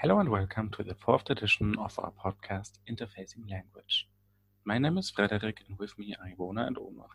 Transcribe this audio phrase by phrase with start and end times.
[0.00, 4.06] Hello and welcome to the fourth edition of our podcast, Interfacing Language.
[4.64, 7.08] My name is Frederick, and with me are Ivona and Omar.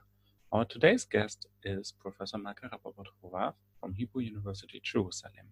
[0.52, 5.48] Our today's guest is Professor Malka Rappaport Hovav from Hebrew University, Jerusalem.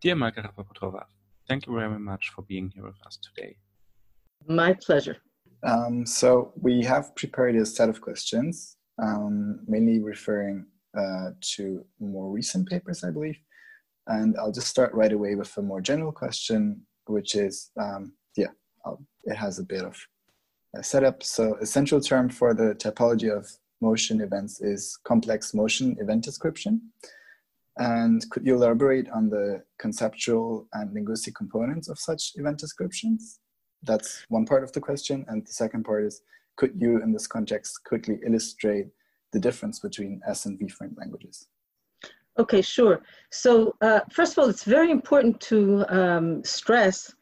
[0.00, 1.06] Dear Malka Rappaport Hovav,
[1.48, 3.56] thank you very much for being here with us today.
[4.46, 5.16] My pleasure.
[5.64, 10.64] Um, so we have prepared a set of questions, um, mainly referring
[10.96, 13.38] uh, to more recent papers, I believe.
[14.08, 18.52] And I'll just start right away with a more general question, which is, um, yeah,
[18.84, 19.96] I'll, it has a bit of
[20.74, 21.22] a setup.
[21.22, 23.46] So a central term for the typology of
[23.80, 26.80] motion events is complex motion event description.
[27.76, 33.38] And could you elaborate on the conceptual and linguistic components of such event descriptions?
[33.82, 35.24] That's one part of the question.
[35.28, 36.22] And the second part is,
[36.56, 38.88] could you, in this context, quickly illustrate
[39.32, 41.46] the difference between S and V framed languages?
[42.38, 43.02] Okay, sure.
[43.30, 47.12] So uh, first of all, it's very important to um, stress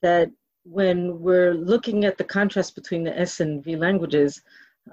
[0.00, 0.30] that
[0.64, 4.40] when we're looking at the contrast between the S and V languages,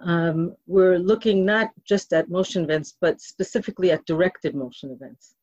[0.01, 5.35] um, we're looking not just at motion events, but specifically at directed motion events.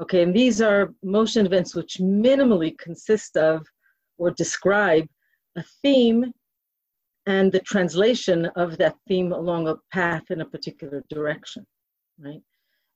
[0.00, 3.64] Okay, and these are motion events which minimally consist of
[4.18, 5.06] or describe
[5.56, 6.32] a theme
[7.26, 11.64] and the translation of that theme along a path in a particular direction,
[12.18, 12.42] right?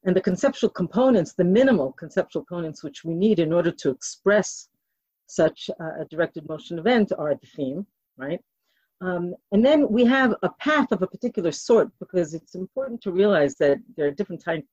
[0.05, 4.69] And the conceptual components, the minimal conceptual components which we need in order to express
[5.27, 8.41] such a directed motion event are the theme, right?
[9.01, 13.13] Um, and then we have a path of a particular sort because it's important to
[13.13, 14.65] realize that there are different type,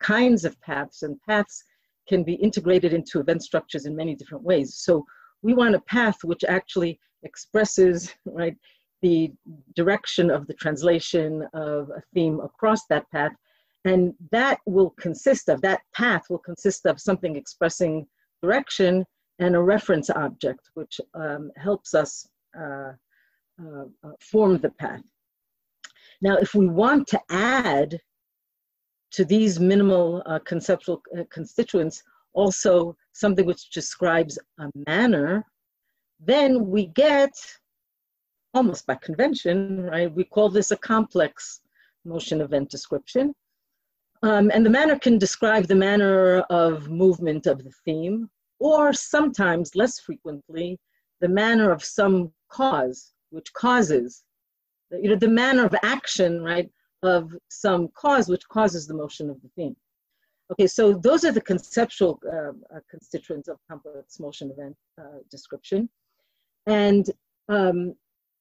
[0.00, 1.64] kinds of paths and paths
[2.08, 4.76] can be integrated into event structures in many different ways.
[4.76, 5.04] So
[5.42, 8.56] we want a path which actually expresses, right,
[9.02, 9.32] the
[9.74, 13.32] direction of the translation of a theme across that path
[13.88, 14.00] and
[14.36, 17.94] that will consist of, that path will consist of something expressing
[18.42, 18.92] direction
[19.42, 22.10] and a reference object, which um, helps us
[22.62, 22.92] uh,
[23.64, 25.04] uh, uh, form the path.
[26.20, 27.98] Now, if we want to add
[29.16, 32.02] to these minimal uh, conceptual uh, constituents
[32.34, 35.44] also something which describes a manner,
[36.20, 37.32] then we get,
[38.52, 41.60] almost by convention, right, we call this a complex
[42.04, 43.34] motion event description.
[44.22, 49.76] Um, and the manner can describe the manner of movement of the theme, or sometimes,
[49.76, 50.78] less frequently,
[51.20, 54.24] the manner of some cause, which causes,
[54.90, 56.68] you know, the manner of action, right,
[57.02, 59.76] of some cause which causes the motion of the theme.
[60.50, 65.88] Okay, so those are the conceptual uh, uh, constituents of complex motion event uh, description.
[66.66, 67.10] And
[67.48, 67.94] um,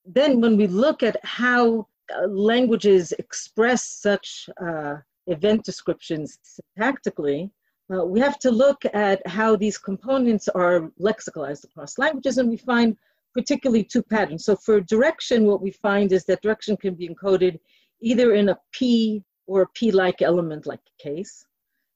[0.06, 4.96] then when we look at how uh, languages express such uh,
[5.28, 7.50] event descriptions syntactically,
[7.94, 12.58] uh, we have to look at how these components are lexicalized across languages, and we
[12.58, 12.98] find
[13.34, 14.44] particularly two patterns.
[14.46, 17.60] So for direction, what we find is that direction can be encoded
[18.02, 21.46] either in a P or a P-like element like case,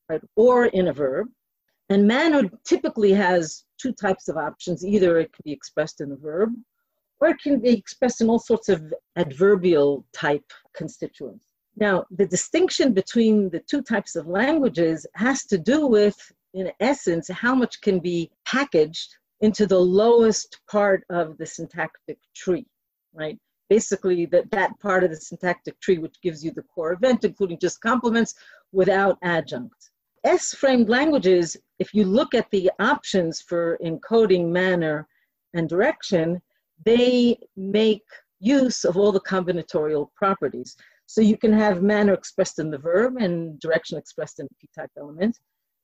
[0.07, 1.27] right, or in a verb.
[1.89, 4.85] And manner typically has two types of options.
[4.85, 6.53] Either it can be expressed in a verb,
[7.19, 11.50] or it can be expressed in all sorts of adverbial type constituents.
[11.77, 16.17] Now, the distinction between the two types of languages has to do with,
[16.53, 22.67] in essence, how much can be packaged into the lowest part of the syntactic tree,
[23.13, 23.37] right?
[23.69, 27.57] Basically, that, that part of the syntactic tree which gives you the core event, including
[27.57, 28.35] just complements
[28.71, 29.91] without adjuncts.
[30.23, 35.07] S-framed languages, if you look at the options for encoding manner
[35.53, 36.41] and direction,
[36.85, 38.03] they make
[38.39, 40.75] use of all the combinatorial properties.
[41.11, 44.91] So you can have manner expressed in the verb and direction expressed in the P-type
[44.97, 45.39] element.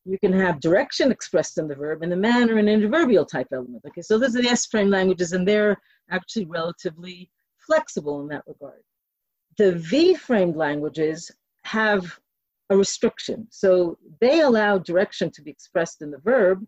[0.05, 3.49] You can have direction expressed in the verb and the manner in an adverbial type
[3.51, 3.83] element.
[3.85, 5.75] Okay, so those are the S-frame languages and they're
[6.11, 8.81] actually relatively flexible in that regard.
[9.57, 11.29] The V-framed languages
[11.63, 12.17] have
[12.69, 13.47] a restriction.
[13.49, 16.65] So they allow direction to be expressed in the verb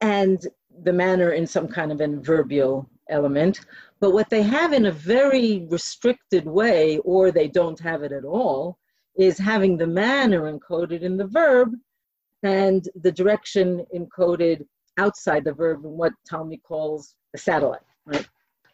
[0.00, 0.46] and
[0.82, 3.60] the manner in some kind of an adverbial element.
[4.00, 8.24] But what they have in a very restricted way, or they don't have it at
[8.24, 8.78] all,
[9.16, 11.72] is having the manner encoded in the verb
[12.42, 14.64] and the direction encoded
[14.98, 18.28] outside the verb in what Talmy calls the satellite, right?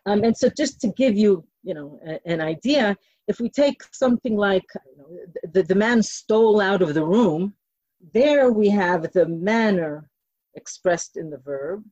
[0.06, 2.96] Um, and so just to give you, you know, a, an idea,
[3.26, 7.54] if we take something like you know, the, the man stole out of the room,
[8.12, 10.10] there we have the manner
[10.56, 11.84] expressed in the verb,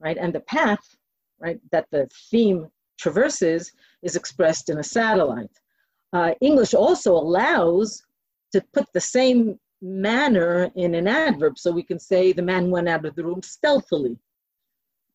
[0.00, 0.16] right?
[0.18, 0.96] And the path
[1.40, 2.68] right, that the theme
[2.98, 3.72] traverses
[4.02, 5.50] is expressed in a satellite.
[6.12, 8.02] Uh, English also allows
[8.52, 11.58] to put the same manner in an adverb.
[11.58, 14.18] So we can say the man went out of the room stealthily,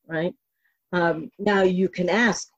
[0.07, 0.33] right?
[0.93, 2.49] Um, now you can ask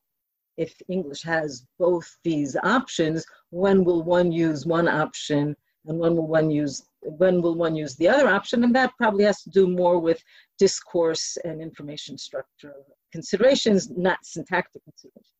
[0.58, 5.56] if English has both these options, when will one use one option
[5.88, 8.64] and when will one use when will one use the other option?
[8.64, 10.22] And that probably has to do more with
[10.60, 12.74] discourse and information structure
[13.12, 15.34] considerations, not syntactic considerations.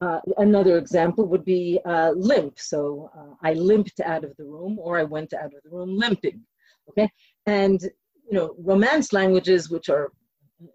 [0.00, 2.58] Uh, another example would be uh, limp.
[2.58, 5.96] So uh, I limped out of the room, or I went out of the room
[5.96, 6.40] limping.
[6.88, 7.10] Okay,
[7.46, 10.12] and you know, Romance languages, which are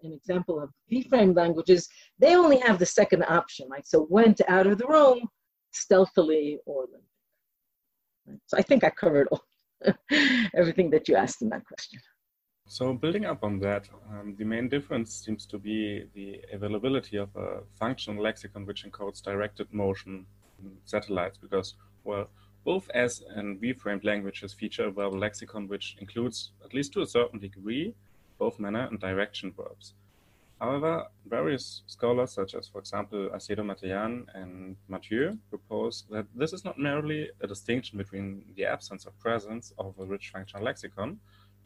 [0.02, 3.86] an example of V-frame languages, they only have the second option, right?
[3.86, 5.28] So went out of the room
[5.72, 6.86] stealthily or.
[8.46, 9.44] So I think I covered all,
[10.54, 12.00] everything that you asked in that question.
[12.66, 17.28] So building up on that, um, the main difference seems to be the availability of
[17.36, 20.26] a functional lexicon which encodes directed motion
[20.86, 21.74] satellites because,
[22.04, 22.30] well,
[22.64, 27.06] both S and V-framed languages feature a verbal lexicon which includes, at least to a
[27.06, 27.94] certain degree,
[28.38, 29.94] both manner and direction verbs.
[30.60, 36.78] However, various scholars, such as, for example, Acedo-Matellán and Mateu, propose that this is not
[36.78, 41.18] merely a distinction between the absence of presence of a rich functional lexicon,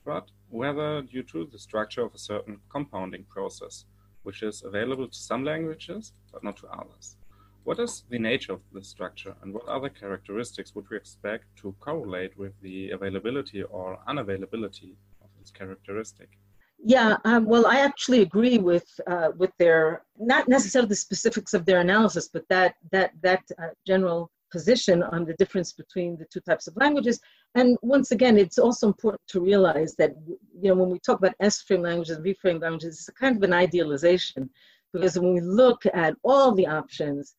[0.04, 3.84] but whether due to the structure of a certain compounding process,
[4.22, 7.16] which is available to some languages but not to others.
[7.64, 11.74] What is the nature of this structure and what other characteristics would we expect to
[11.78, 16.38] correlate with the availability or unavailability of this characteristic?
[16.80, 21.66] Yeah, um, well, I actually agree with uh, with their not necessarily the specifics of
[21.66, 26.40] their analysis, but that that that uh, general position on the difference between the two
[26.40, 27.20] types of languages.
[27.54, 30.12] And once again, it's also important to realize that
[30.60, 33.52] you know when we talk about S-frame languages and V-frame languages, it's kind of an
[33.52, 34.48] idealization
[34.92, 37.34] because when we look at all the options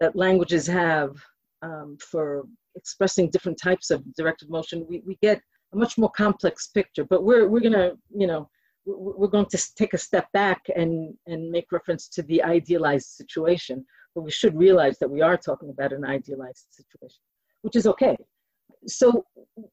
[0.00, 1.16] that languages have
[1.62, 2.44] um, for
[2.76, 5.40] expressing different types of directed motion, we, we get
[5.72, 7.04] a much more complex picture.
[7.04, 8.50] But we're we're gonna you know
[8.84, 13.84] we're going to take a step back and and make reference to the idealized situation
[14.14, 17.20] but we should realize that we are talking about an idealized situation,
[17.62, 18.16] which is okay.
[18.86, 19.24] So,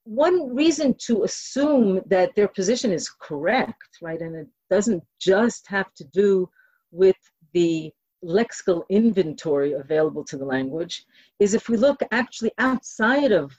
[0.03, 5.93] one reason to assume that their position is correct, right, and it doesn't just have
[5.95, 6.49] to do
[6.91, 7.15] with
[7.53, 7.91] the
[8.23, 11.05] lexical inventory available to the language,
[11.39, 13.51] is if we look actually outside of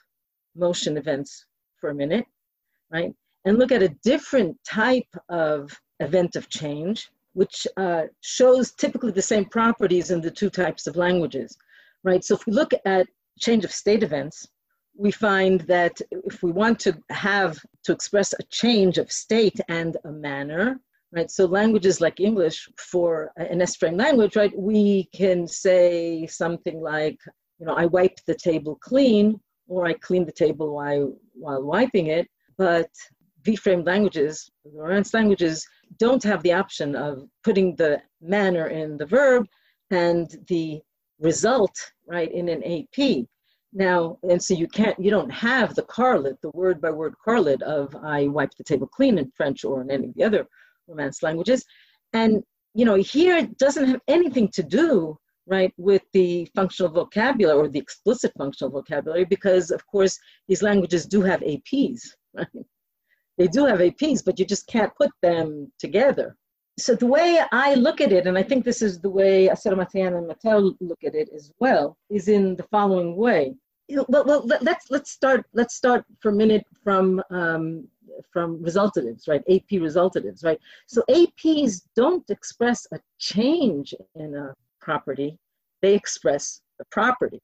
[0.55, 1.46] motion events
[1.81, 2.26] for a minute,
[2.93, 3.12] right,
[3.45, 9.23] and look at a different type of event of change, which uh, shows typically the
[9.23, 11.57] same properties in the two types of languages,
[12.05, 12.25] right?
[12.25, 13.07] So if we look at
[13.39, 14.47] change of state events,
[14.97, 19.97] we find that if we want to have to express a change of state and
[20.05, 20.81] a manner,
[21.13, 21.31] right?
[21.31, 24.53] So languages like English for an S-frame language, right?
[24.57, 27.19] We can say something like,
[27.59, 32.09] you know, I wipe the table clean, or I clean the table while while wiping
[32.09, 32.29] it.
[32.59, 32.91] But
[33.45, 35.67] V-frame languages, Romance languages,
[35.99, 39.47] don't have the option of putting the manner in the verb
[39.91, 40.81] and the
[41.19, 41.75] result
[42.07, 43.27] right in an AP.
[43.73, 47.63] Now, and so you can't, you don't have the correlate, the word by word correlate
[47.63, 50.47] of I wiped the table clean in French or in any of the other
[50.89, 51.65] Romance languages.
[52.13, 52.43] And,
[52.75, 55.17] you know, here it doesn't have anything to do,
[55.47, 61.07] right, with the functional vocabulary or the explicit functional vocabulary because, of course, these languages
[61.07, 62.01] do have APs,
[62.35, 62.49] right?
[63.41, 66.37] They do have APs, but you just can't put them together.
[66.79, 70.19] So the way I look at it, and I think this is the way Acedo-Matellán
[70.19, 73.55] and Mateu look at it as well, is in the following way.
[73.89, 77.89] Well, well, let's let's start let's start for a minute from um,
[78.31, 79.43] from resultatives, right?
[79.51, 80.61] AP resultatives, right?
[80.87, 85.39] So APs don't express a change in a property;
[85.81, 87.41] they express the property,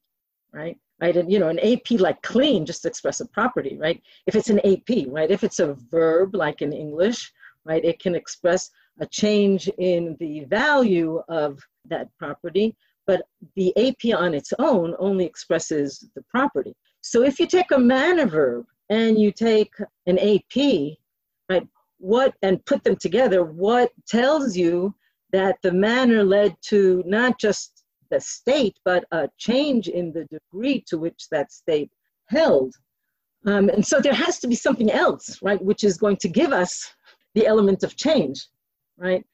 [0.53, 0.77] right?
[1.01, 1.17] Right?
[1.17, 4.03] And you know, an AP like clean just express a property, right?
[4.27, 5.31] If it's an AP, right?
[5.31, 7.33] If it's a verb like in English,
[7.65, 12.75] right, it can express a change in the value of that property,
[13.07, 13.23] but
[13.55, 16.75] the AP on its own only expresses the property.
[17.03, 19.73] So if you take a manner verb and you take
[20.07, 20.97] an AP,
[21.49, 21.67] right,
[21.99, 24.95] what and put them together, what tells you
[25.33, 27.76] that the manner led to not just
[28.11, 31.91] the state, but a change in the degree to which that state
[32.27, 32.75] held.
[33.47, 36.53] Um, and so there has to be something else, right, which is going to give
[36.53, 36.93] us
[37.35, 38.47] the element of change,
[38.97, 39.25] right?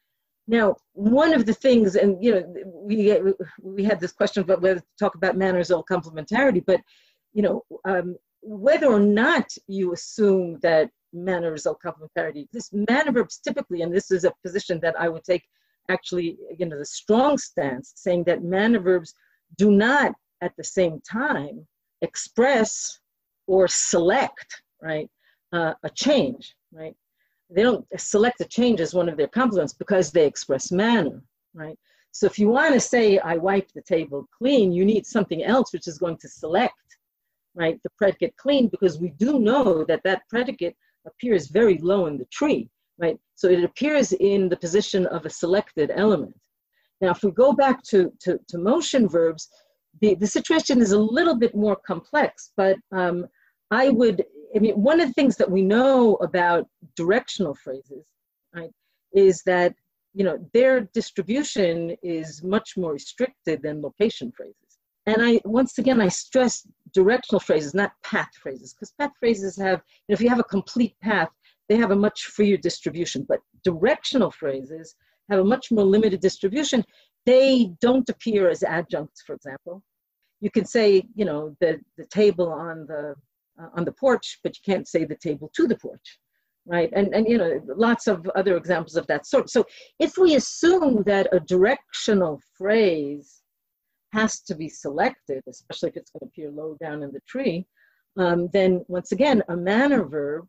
[0.49, 3.17] Now, one of the things, and you know, we
[3.62, 6.81] we had this question about whether to talk about manners or complementarity, but
[7.33, 13.38] you know, um, whether or not you assume that manners or complementarity, this manner verbs
[13.38, 15.45] typically, and this is a position that I would take
[15.88, 19.14] actually, you know, the strong stance saying that manner verbs
[19.58, 21.66] do not at the same time
[22.02, 22.98] express
[23.46, 25.08] or select, right,
[25.52, 26.96] uh, a change, right?
[27.54, 31.22] they don't select a change as one of their complements because they express manner,
[31.54, 31.78] right?
[32.10, 35.72] So if you want to say, I wipe the table clean, you need something else
[35.72, 36.74] which is going to select,
[37.54, 42.16] right, the predicate clean because we do know that that predicate appears very low in
[42.18, 42.68] the tree,
[42.99, 43.18] right?
[43.34, 46.38] So it appears in the position of a selected element.
[47.00, 49.49] Now, if we go back to, to, to motion verbs,
[50.00, 53.26] the, the situation is a little bit more complex, but um,
[53.70, 58.06] I would, I mean, one of the things that we know about directional phrases,
[58.54, 58.70] right,
[59.12, 59.75] is that,
[60.14, 64.56] you know, their distribution is much more restricted than location phrases.
[65.06, 69.82] And I, once again, I stress directional phrases, not path phrases, because path phrases have,
[70.06, 71.28] you know, if you have a complete path,
[71.69, 73.25] they have a much freer distribution.
[73.28, 74.95] But directional phrases
[75.31, 76.85] have a much more limited distribution.
[77.26, 79.83] They don't appear as adjuncts, for example.
[80.40, 83.14] You can say, you know, the, the table on the,
[83.61, 86.19] uh, on the porch, but you can't say the table to the porch,
[86.66, 86.90] right?
[86.95, 89.50] And, and, you know, lots of other examples of that sort.
[89.50, 89.64] So
[90.00, 93.42] if we assume that a directional phrase
[94.12, 97.64] has to be selected, especially if it's going to appear low down in the tree,
[98.19, 100.47] um, then once again, a manner verb,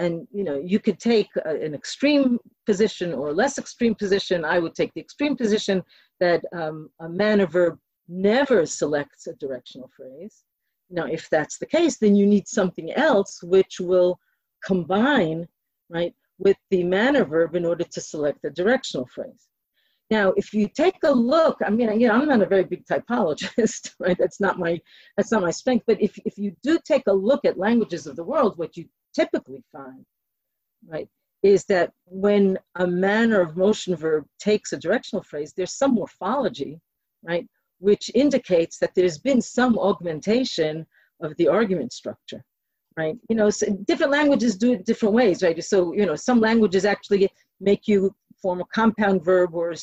[0.00, 4.44] and you know, you could take a, an extreme position or a less extreme position.
[4.44, 5.82] I would take the extreme position
[6.18, 7.78] that um, a manner verb
[8.08, 10.44] never selects a directional phrase.
[10.90, 14.18] Now, if that's the case, then you need something else which will
[14.64, 15.46] combine,
[15.88, 19.46] right, with the manner verb in order to select a directional phrase.
[20.10, 22.84] Now, if you take a look, I mean, you know, I'm not a very big
[22.84, 24.18] typologist, right?
[24.18, 24.80] That's not my
[25.16, 25.84] that's not my strength.
[25.86, 28.86] But if if you do take a look at languages of the world, what you
[29.14, 30.04] typically find,
[30.86, 31.08] right,
[31.42, 36.80] is that when a manner of motion verb takes a directional phrase, there's some morphology,
[37.22, 37.46] right,
[37.78, 40.86] which indicates that there's been some augmentation
[41.22, 42.42] of the argument structure,
[42.96, 43.16] right?
[43.28, 45.62] You know, so different languages do it different ways, right?
[45.64, 49.74] So, you know, some languages actually make you form a compound verb or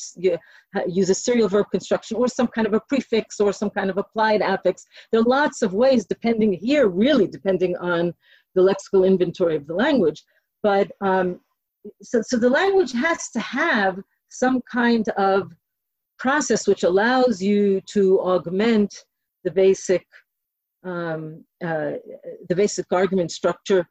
[0.88, 3.98] use a serial verb construction or some kind of a prefix or some kind of
[3.98, 4.84] applied affix.
[5.10, 8.14] There are lots of ways depending here, really depending on
[8.58, 10.22] the lexical inventory of the language.
[10.62, 11.40] But um,
[12.02, 13.98] so, so the language has to have
[14.28, 15.52] some kind of
[16.18, 18.94] process which allows you to augment
[19.44, 20.04] the basic
[20.84, 21.92] um, uh,
[22.48, 23.86] the basic argument structure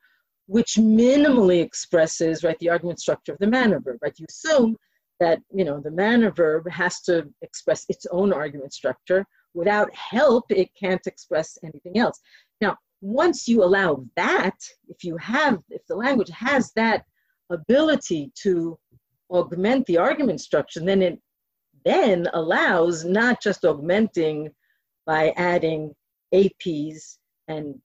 [0.48, 4.76] which minimally expresses right the argument structure of the manner verb right you assume
[5.20, 10.46] that you know the manner verb has to express its own argument structure without help
[10.50, 12.20] it can't express anything else
[13.02, 17.04] once you allow that if you have if the language has that
[17.52, 18.78] ability to
[19.30, 21.20] augment the argument structure then it
[21.86, 24.50] then allows not just augmenting
[25.06, 25.94] by adding
[26.34, 27.76] APs and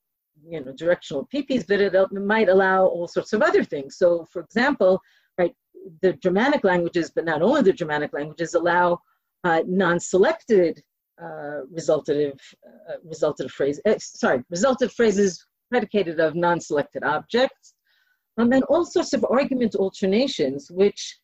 [0.44, 3.96] you know directional PPs, but it might allow all sorts of other things.
[3.96, 5.00] So, for example,
[5.38, 5.54] right,
[6.02, 8.98] the Germanic languages, but not only the Germanic languages, allow
[9.44, 10.82] uh, non-selected
[11.22, 13.80] uh, resultative uh, resultative phrase.
[13.86, 17.74] Uh, sorry, resultative phrases predicated of non-selected objects,
[18.38, 21.18] um, and all sorts of argument alternations, which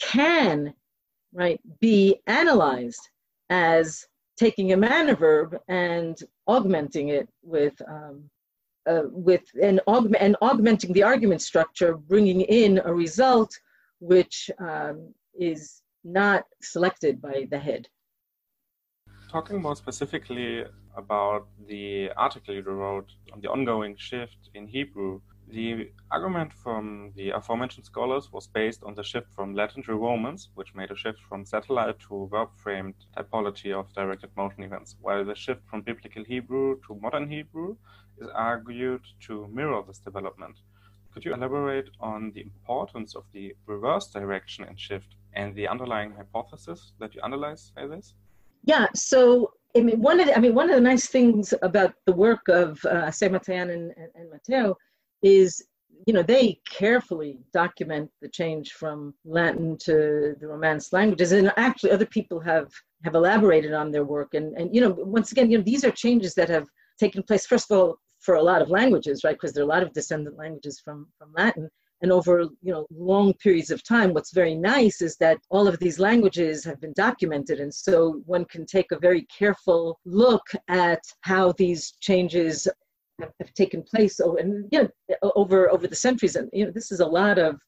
[0.00, 0.72] can
[1.32, 3.08] right be analyzed
[3.50, 4.04] as
[4.36, 8.28] taking a manner verb and augmenting it with um,
[8.86, 13.56] uh, with and, aug- and augmenting the argument structure, bringing in a result
[14.00, 17.86] which um, is not selected by the head.
[19.32, 25.90] Talking more specifically about the article you wrote on the ongoing shift in Hebrew, the
[26.10, 30.74] argument from the aforementioned scholars was based on the shift from Latin to Romance, which
[30.74, 35.34] made a shift from satellite to verb framed typology of directed motion events, while the
[35.34, 37.76] shift from biblical Hebrew to modern Hebrew
[38.20, 40.58] is argued to mirror this development.
[41.14, 46.12] Could you elaborate on the importance of the reverse direction and shift and the underlying
[46.12, 48.12] hypothesis that you analyze by this?
[48.64, 51.94] Yeah, so I mean, one of the, I mean, one of the nice things about
[52.06, 54.74] the work of uh, and, and, Mateu
[55.22, 55.64] is
[56.06, 61.92] you know they carefully document the change from latin to the romance languages and actually
[61.92, 62.68] other people have
[63.04, 65.92] have elaborated on their work and and you know once again you know these are
[65.92, 66.66] changes that have
[66.98, 69.34] taken place first of all for a lot of languages, right?
[69.34, 71.68] Because there are a lot of descendant languages from, from Latin.
[72.02, 75.78] And over you know long periods of time, what's very nice is that all of
[75.78, 81.02] these languages have been documented, and so one can take a very careful look at
[81.20, 82.66] how these changes
[83.20, 86.36] have, taken place over, and you know, over over the centuries.
[86.36, 87.60] And you know, this is a lot of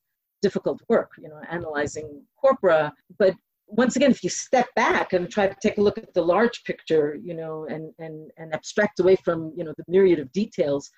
[0.43, 3.35] difficult work, you know, analyzing corpora, but
[3.67, 6.65] once again, if you step back and try to take a look at the large
[6.65, 10.91] picture, you know, and and and abstract away from you know the myriad of details,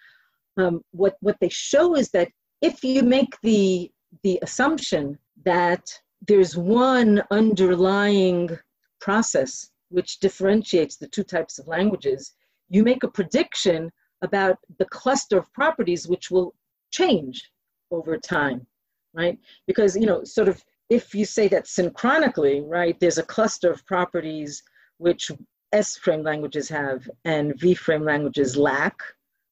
[0.56, 2.28] um, what what they show is that
[2.62, 3.90] if you make the
[4.22, 5.82] the assumption that
[6.26, 8.58] there's one underlying
[9.00, 12.32] process which differentiates the two types of languages,
[12.68, 13.90] you make a prediction
[14.22, 16.54] about the cluster of properties which will
[16.90, 17.50] change
[17.90, 18.66] over time,
[19.14, 19.38] right?
[19.66, 23.84] Because, you know, sort of if you say that synchronically, right, there's a cluster of
[23.86, 24.62] properties
[24.98, 25.30] which
[25.72, 28.98] S frame languages have and V frame languages lack,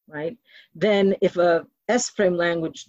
[0.09, 0.37] right?
[0.75, 2.87] Then if a S frame language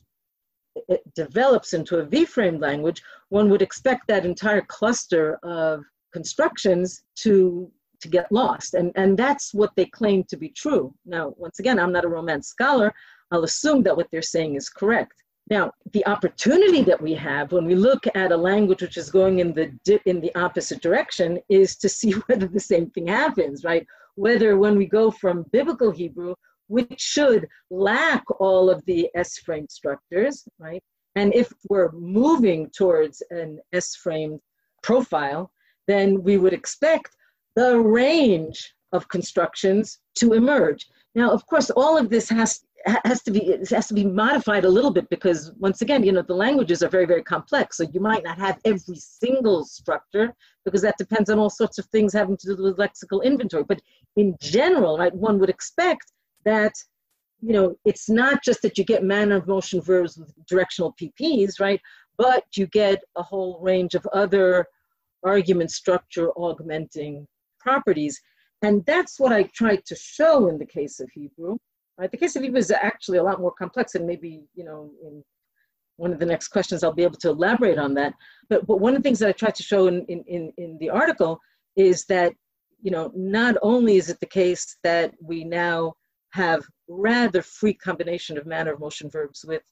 [1.16, 7.72] develops into a V frame language, one would expect that entire cluster of constructions to
[8.02, 8.74] to get lost.
[8.74, 10.94] And, and that's what they claim to be true.
[11.06, 12.94] Now, once again, I'm not a Romance scholar.
[13.32, 15.24] I'll assume that what they're saying is correct.
[15.50, 19.40] Now, the opportunity that we have when we look at a language which is going
[19.40, 23.86] in the in the opposite direction is to see whether the same thing happens, right?
[24.16, 26.36] Whether when we go from biblical Hebrew,
[26.68, 30.82] which should lack all of the S frame structures, right?
[31.16, 34.40] And if we're moving towards an S-framed
[34.84, 35.52] profile,
[35.88, 37.16] then we would expect
[37.56, 40.88] the range of constructions to emerge.
[41.16, 42.62] Now, of course, all of this has
[43.04, 46.22] has to be has to be modified a little bit because once again you know
[46.22, 50.32] the languages are very very complex so you might not have every single structure
[50.66, 53.82] because that depends on all sorts of things having to do with lexical inventory but
[54.18, 56.12] in general right one would expect
[56.46, 56.74] that
[57.42, 61.60] you know it's not just that you get manner of motion verbs with directional pp's
[61.60, 61.82] right
[62.18, 64.66] but you get a whole range of other
[65.24, 67.28] argument structure augmenting
[67.60, 68.20] properties
[68.62, 71.58] and that's what i tried to show in the case of hebrew
[71.98, 72.12] Right?
[72.12, 75.24] The case of Hebrew is actually a lot more complex, and maybe you know in
[75.98, 78.14] one of the next questions I'll be able to elaborate on that.
[78.50, 80.78] But but one of the things that I tried to show in in in, in
[80.80, 81.40] the article
[81.78, 82.34] is that
[82.82, 85.94] you know not only is it the case that we now
[86.42, 89.64] have rather free combination of manner of motion verbs with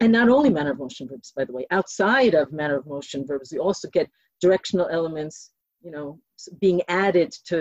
[0.00, 3.26] and not only manner of motion verbs by the way outside of manner of motion
[3.26, 4.08] verbs we also get
[4.40, 6.18] directional elements you know
[6.60, 7.56] being added to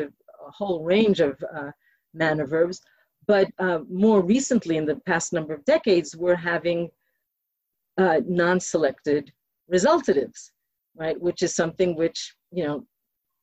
[0.47, 1.71] a whole range of uh,
[2.13, 2.81] manner verbs
[3.27, 6.89] but uh, more recently, in the past number of decades, we're having
[7.97, 9.31] uh, non-selected
[9.67, 10.53] resultatives,
[10.95, 11.19] right?
[11.19, 12.85] Which is something which, you know,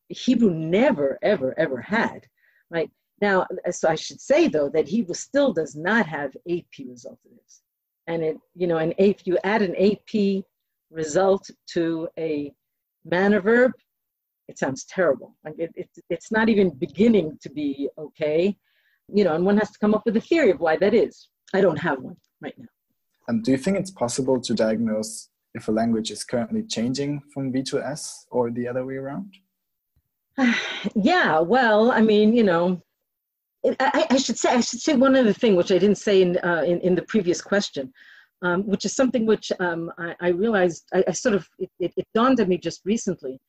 [0.09, 2.27] Hebrew never, ever, ever had,
[2.71, 2.91] right?
[3.27, 7.63] Now, so I should say though that Hebrew still does not have AP resultatives.
[8.07, 10.45] And it, you know, and if you add an AP
[10.91, 12.53] result to a
[13.05, 13.73] manner verb,
[14.49, 15.31] it sounds terrible.
[15.45, 18.57] Like it, it, it's not even beginning to be okay
[19.13, 21.29] you know, and one has to come up with a theory of why that is.
[21.53, 22.67] I don't have one right now.
[23.29, 27.53] Um, do you think it's possible to diagnose if a language is currently changing from
[27.53, 29.35] V to S or the other way around?
[30.95, 32.83] yeah, well, I mean, you know,
[33.81, 36.39] I, I, should say I should say one other thing which I didn't say in
[36.39, 37.93] uh, in, in, the previous question,
[38.43, 41.93] um, which is something which um, I, I, realized I, I sort of it, it,
[41.97, 43.41] it, dawned on me just recently.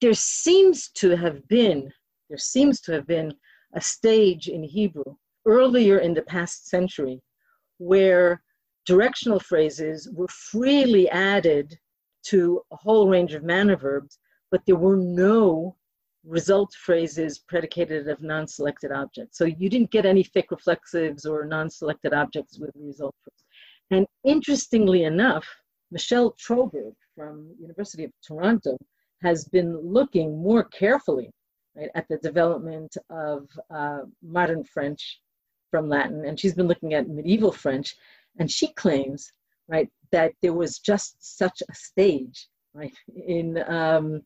[0.00, 1.92] There seems to have been
[2.28, 3.32] there seems to have been
[3.74, 7.20] a stage in Hebrew earlier in the past century
[7.78, 8.42] where
[8.86, 11.78] directional phrases were freely added
[12.22, 14.18] to a whole range of manner verbs,
[14.50, 15.76] but there were no
[16.26, 19.38] result phrases predicated of non-selected objects.
[19.38, 23.44] So you didn't get any thick reflexives or non-selected objects with result phrase.
[23.90, 25.46] And interestingly enough,
[25.90, 28.76] Michelle Troberg from University of Toronto
[29.22, 31.30] has been looking more carefully
[31.76, 35.20] right, at the development of uh, modern French
[35.70, 37.94] from Latin, and she's been looking at medieval French,
[38.38, 39.32] and she claims,
[39.68, 42.94] right, that there was just such a stage, right,
[43.26, 44.22] in um,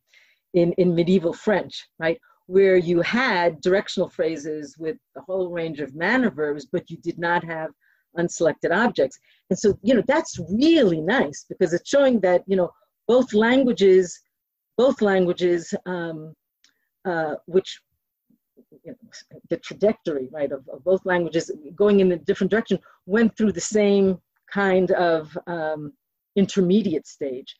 [0.54, 5.94] in in medieval French, right, where you had directional phrases with a whole range of
[5.94, 7.70] manner verbs, but you did not have
[8.16, 9.18] unselected objects,
[9.50, 12.70] and so you know that's really nice because it's showing that you know
[13.06, 14.18] both languages,
[14.76, 15.74] both languages.
[15.86, 16.34] Um,
[17.04, 17.80] uh, which
[18.82, 18.96] you know,
[19.50, 23.60] the trajectory, right, of, of, both languages going in a different direction went through the
[23.60, 24.18] same
[24.50, 25.92] kind of um,
[26.36, 27.56] intermediate stage.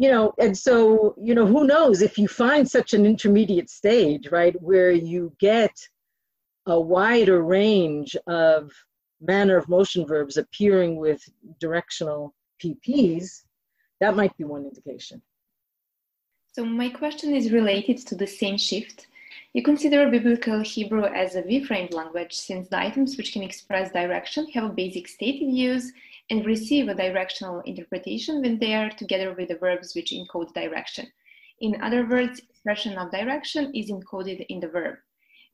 [0.00, 4.28] You know, and so, you know, who knows if you find such an intermediate stage,
[4.32, 5.74] right, where you get
[6.64, 8.72] a wider range of
[9.20, 11.20] manner of motion verbs appearing with
[11.58, 13.42] directional PPs,
[14.00, 15.20] that might be one indication.
[16.54, 19.06] So my question is related to the same shift.
[19.52, 24.46] You consider Biblical Hebrew as a V-framed language since the items which can express direction
[24.54, 25.92] have a basic state in use
[26.30, 31.06] and receive a directional interpretation when they are together with the verbs which encode direction.
[31.60, 34.96] In other words, expression of direction is encoded in the verb.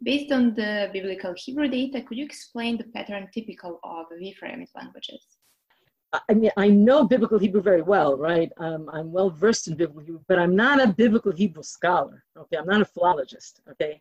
[0.02, 5.24] Based on the Biblical Hebrew data, could you explain the pattern typical of V-framed languages?
[6.28, 8.50] I mean, I know biblical Hebrew very well, right?
[8.58, 12.24] Um, I'm well versed in biblical Hebrew, but I'm not a biblical Hebrew scholar.
[12.38, 13.60] Okay, I'm not a philologist.
[13.70, 14.00] Okay,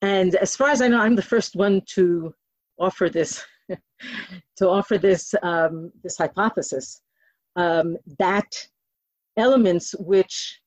[0.00, 2.34] and as far as I know, I'm the first one to
[2.78, 3.44] offer this
[4.56, 7.02] to offer this um, this hypothesis
[7.56, 8.50] um, that
[9.36, 10.60] elements which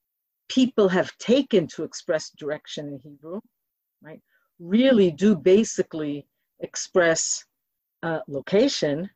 [0.48, 3.40] people have taken to express direction in Hebrew,
[4.02, 4.22] right,
[4.60, 6.28] really do basically
[6.60, 7.44] express
[8.04, 9.10] uh, location,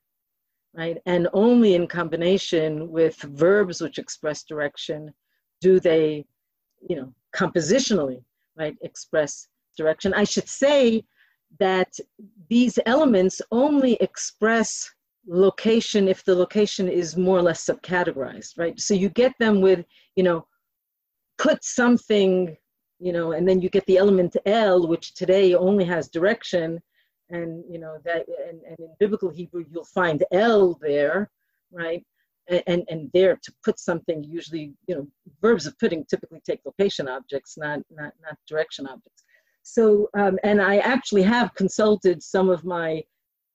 [0.74, 5.14] right, and only in combination with verbs which express direction
[5.62, 6.26] do they,
[6.88, 8.24] you know, compositionally,
[8.58, 9.48] right, express
[9.78, 10.14] direction.
[10.14, 11.04] I should say
[11.60, 11.92] that
[12.50, 14.90] these elements only express
[15.28, 18.80] location if the location is more or less subcategorized, right?
[18.80, 19.86] So you get them with,
[20.16, 20.46] you know,
[21.38, 22.56] put something,
[23.00, 26.82] you know, and then you get the element L, which today only has direction,
[27.30, 31.30] and you know that, and, and in biblical Hebrew you'll find L there,
[31.72, 32.04] right?
[32.66, 35.08] And, and there to put something usually you know
[35.40, 39.24] verbs of putting typically take location objects not not not direction objects
[39.72, 43.04] so, um, and I actually have consulted some of my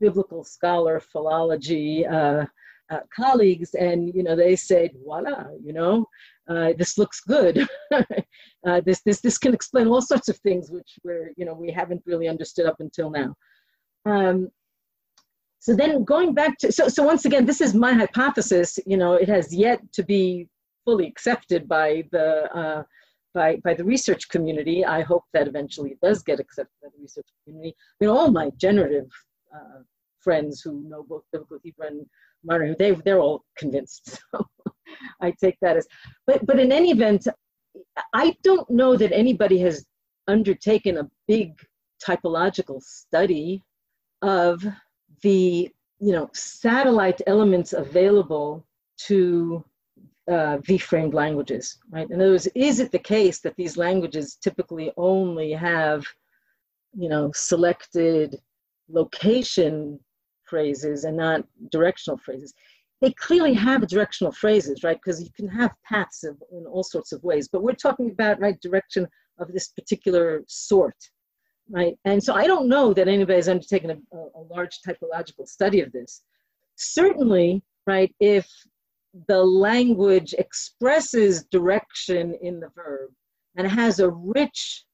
[0.00, 2.44] biblical scholar philology uh,
[2.90, 6.06] uh, colleagues, and you know they said, "Voila, you know,
[6.48, 7.66] uh, this looks good.
[8.66, 11.70] Uh, this this this can explain all sorts of things which we're you know we
[11.70, 13.34] haven't really understood up until now."
[14.06, 14.48] Um,
[15.58, 18.78] so then going back to so so once again, this is my hypothesis.
[18.86, 20.48] You know, it has yet to be
[20.86, 22.82] fully accepted by the uh,
[23.34, 24.84] by, by the research community.
[24.84, 27.74] I hope that eventually it does get accepted by the research community.
[27.78, 29.10] I mean, all my generative
[29.54, 29.82] uh,
[30.20, 32.06] friends who know both biblical Hebrew and
[32.44, 34.20] modern, they, they're all convinced.
[34.32, 34.46] So
[35.20, 35.86] I take that as,
[36.26, 37.26] but, but in any event,
[38.12, 39.84] I don't know that anybody has
[40.28, 41.54] undertaken a big
[42.06, 43.62] typological study
[44.22, 44.64] of
[45.22, 45.70] the,
[46.00, 48.64] you know, satellite elements available
[49.06, 49.64] to
[50.28, 52.08] uh, V-framed languages, right?
[52.10, 56.04] In other words, is it the case that these languages typically only have,
[56.96, 58.40] you know, selected
[58.88, 59.98] location
[60.44, 62.54] phrases and not directional phrases?
[63.00, 64.98] They clearly have directional phrases, right?
[65.02, 68.40] Because you can have paths of, in all sorts of ways, but we're talking about,
[68.40, 69.06] right, direction
[69.38, 70.96] of this particular sort,
[71.68, 71.96] right?
[72.04, 75.92] And so I don't know that anybody has undertaken a, a large typological study of
[75.92, 76.22] this.
[76.76, 78.48] Certainly, right, if
[79.28, 83.10] the language expresses direction in the verb
[83.56, 84.84] and has a rich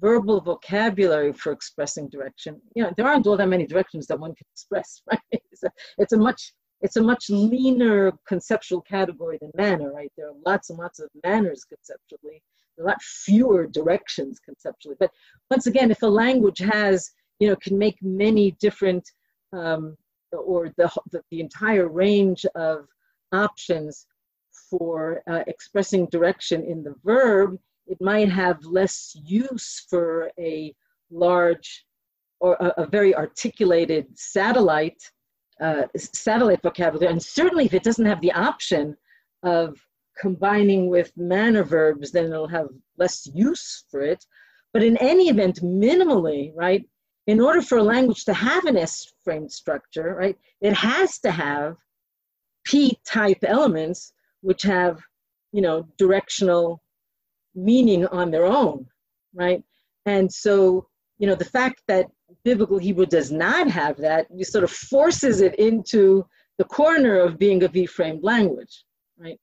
[0.00, 2.60] verbal vocabulary for expressing direction.
[2.74, 5.20] You know, there aren't all that many directions that one can express, right?
[5.30, 10.12] It's a, it's a much it's a much leaner conceptual category than manner, right?
[10.18, 12.42] There are lots and lots of manners conceptually.
[12.78, 14.96] A lot fewer directions conceptually.
[15.00, 15.10] But
[15.50, 19.08] once again, if a language has, you know, can make many different
[19.54, 19.96] um,
[20.32, 22.86] or the, the, the entire range of
[23.34, 24.06] options
[24.70, 30.74] for uh, expressing direction in the verb, it might have less use for a
[31.10, 31.84] large
[32.40, 35.02] or a, a very articulated satellite
[35.60, 37.12] uh, satellite vocabulary.
[37.12, 38.96] And certainly, if it doesn't have the option
[39.44, 39.78] of
[40.20, 42.68] combining with manner verbs, then it'll have
[42.98, 44.24] less use for it.
[44.72, 46.84] But in any event, minimally, right?
[47.26, 51.76] In order for a language to have an S-frame structure, right, it has to have
[52.64, 55.00] p-type elements which have
[55.52, 56.82] you know directional
[57.54, 58.86] meaning on their own
[59.34, 59.62] right?
[60.06, 60.86] And so
[61.18, 62.06] you know the fact that
[62.44, 66.26] biblical hebrew does not have that you sort of forces it into
[66.58, 68.84] the corner of being a v-framed language
[69.18, 69.38] right?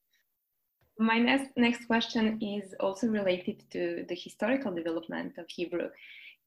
[1.00, 5.90] My next, next question is also related to the historical development of hebrew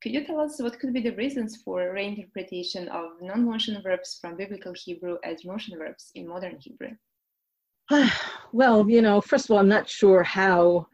[0.01, 4.37] could you tell us what could be the reasons for reinterpretation of non-motion verbs from
[4.37, 6.91] biblical Hebrew as motion verbs in modern Hebrew?
[8.51, 10.87] well, you know, first of all, I'm not sure how,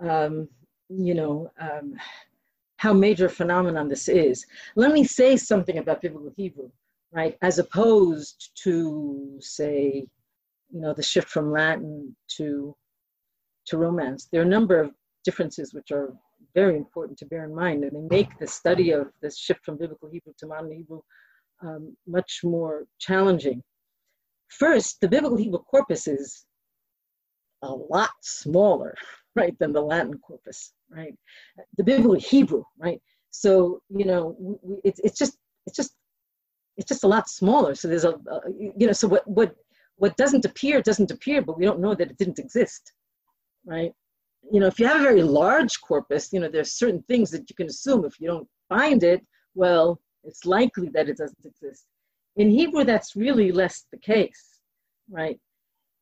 [0.00, 0.48] um,
[0.88, 1.94] you know, um,
[2.76, 4.44] how major phenomenon this is.
[4.74, 6.70] Let me say something about biblical Hebrew,
[7.12, 7.36] right?
[7.42, 10.06] As opposed to, say,
[10.70, 12.74] you know, the shift from Latin to
[13.66, 14.28] to Romance.
[14.30, 14.92] There are a number of
[15.24, 16.14] differences which are
[16.56, 19.76] very important to bear in mind, and they make the study of this shift from
[19.76, 21.02] biblical Hebrew to modern Hebrew
[21.62, 23.62] um, much more challenging.
[24.48, 26.46] First, the biblical Hebrew corpus is
[27.62, 28.94] a lot smaller,
[29.36, 31.14] right, than the Latin corpus, right?
[31.76, 33.00] The biblical Hebrew, right?
[33.30, 35.92] So you know, we, it's it's just it's just
[36.78, 37.74] it's just a lot smaller.
[37.74, 39.54] So there's a, a you know, so what what
[39.96, 42.92] what doesn't appear doesn't appear, but we don't know that it didn't exist,
[43.66, 43.92] right?
[44.52, 47.48] You know, if you have a very large corpus, you know, there's certain things that
[47.50, 51.86] you can assume if you don't find it, well, it's likely that it doesn't exist.
[52.36, 54.60] In Hebrew, that's really less the case.
[55.10, 55.38] right?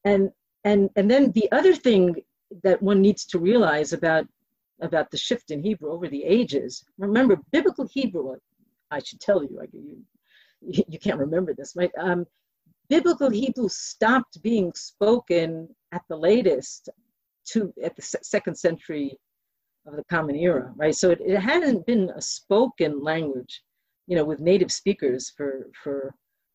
[0.04, 0.30] And
[0.64, 2.16] and and then the other thing
[2.62, 4.26] that one needs to realize about
[4.80, 6.85] about the shift in Hebrew over the ages.
[6.98, 8.37] Remember, biblical Hebrew.
[8.90, 10.02] I should tell you, I, you,
[10.88, 11.90] you can't remember this, right?
[11.98, 12.26] Um,
[12.88, 16.88] biblical Hebrew stopped being spoken at the latest
[17.52, 19.18] to at the second century
[19.87, 20.94] of the Common Era, right?
[20.94, 23.62] So it, it hadn't been a spoken language,
[24.07, 26.14] you know, with native speakers for for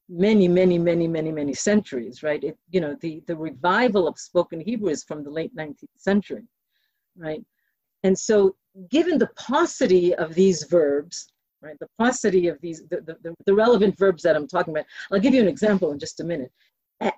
[0.09, 2.43] many, many, many, many, many centuries, right?
[2.43, 6.43] It, you know, the the revival of spoken Hebrew is from the late 19th century,
[7.17, 7.43] right?
[8.03, 8.55] And so,
[8.89, 11.27] given the paucity of these verbs,
[11.61, 15.19] right, the paucity of these, the, the, the relevant verbs that I'm talking about, I'll
[15.19, 16.51] give you an example in just a minute.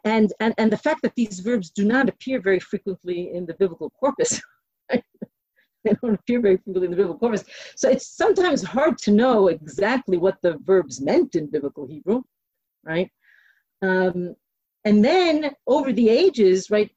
[0.04, 3.56] And, and, and the fact that these verbs do not appear very frequently in the
[3.56, 4.42] biblical corpus.
[5.84, 7.44] They don't appear very frequently in the biblical corpus.
[7.76, 12.22] So it's sometimes hard to know exactly what the verbs meant in biblical Hebrew,
[12.84, 13.10] right?
[13.82, 14.36] Um,
[14.86, 16.92] and then over the ages, right,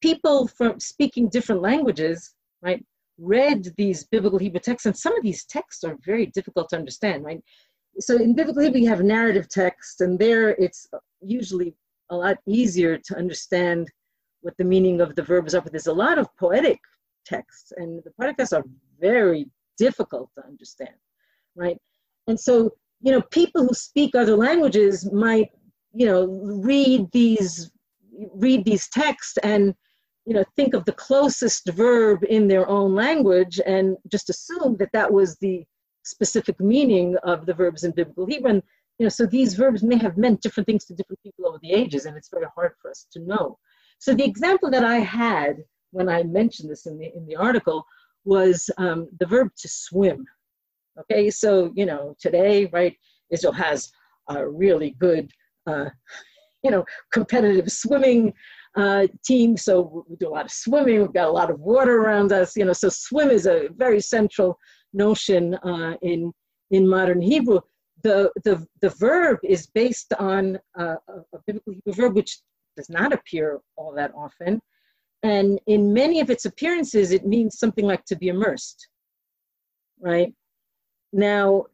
[0.00, 2.84] people from speaking different languages, right,
[3.18, 7.24] read these biblical Hebrew texts, and some of these texts are very difficult to understand,
[7.24, 7.40] right?
[7.98, 10.86] So in biblical Hebrew, you have narrative text, and there it's
[11.20, 11.74] usually
[12.10, 13.88] a lot easier to understand
[14.40, 15.60] what the meaning of the verbs are.
[15.60, 16.80] But there's a lot of poetic
[17.24, 18.64] texts, and the poetic texts are
[19.00, 20.94] very difficult to understand,
[21.54, 21.78] right?
[22.26, 25.50] And so, you know, people who speak other languages might,
[25.92, 27.70] you know, read these
[28.34, 29.74] read these texts and
[30.28, 34.92] you know, think of the closest verb in their own language and just assume that
[34.92, 35.64] that was the
[36.02, 38.50] specific meaning of the verbs in biblical Hebrew.
[38.50, 38.62] And,
[38.98, 41.72] you know, so these verbs may have meant different things to different people over the
[41.72, 43.58] ages, and it's very hard for us to know.
[43.98, 45.58] So the example that I had
[45.90, 47.84] when I mentioned this in the in the article
[48.24, 50.24] was um, the verb to swim.
[51.00, 52.96] Okay, so you know, today, right,
[53.30, 53.90] Israel has
[54.28, 55.30] a really good,
[55.66, 55.86] uh,
[56.62, 58.32] you know, competitive swimming
[58.76, 61.00] uh, team, so we do a lot of swimming.
[61.00, 62.72] We've got a lot of water around us, you know.
[62.72, 64.58] So swim is a very central
[64.92, 66.32] notion uh, in
[66.70, 67.60] in modern Hebrew.
[68.02, 72.40] The the the verb is based on uh, a biblical Hebrew verb which
[72.76, 74.60] does not appear all that often,
[75.22, 78.88] and in many of its appearances, it means something like to be immersed.
[80.00, 80.32] Right
[81.12, 81.64] now,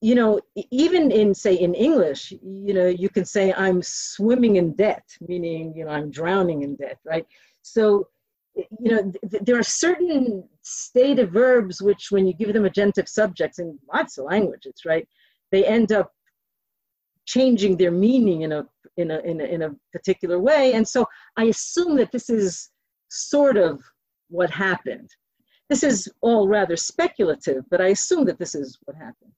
[0.00, 0.40] you know,
[0.70, 5.74] even in say in English, you know, you can say I'm swimming in debt, meaning
[5.76, 7.26] you know I'm drowning in debt, right?
[7.62, 8.08] So,
[8.56, 13.08] you know, th- there are certain state of verbs which, when you give them agentive
[13.08, 15.08] subjects in lots of languages, right,
[15.52, 16.10] they end up
[17.26, 21.06] changing their meaning in a in a in a, in a particular way, and so
[21.36, 22.70] I assume that this is
[23.08, 23.80] sort of
[24.28, 25.10] what happened.
[25.68, 29.32] This is all rather speculative, but I assume that this is what happened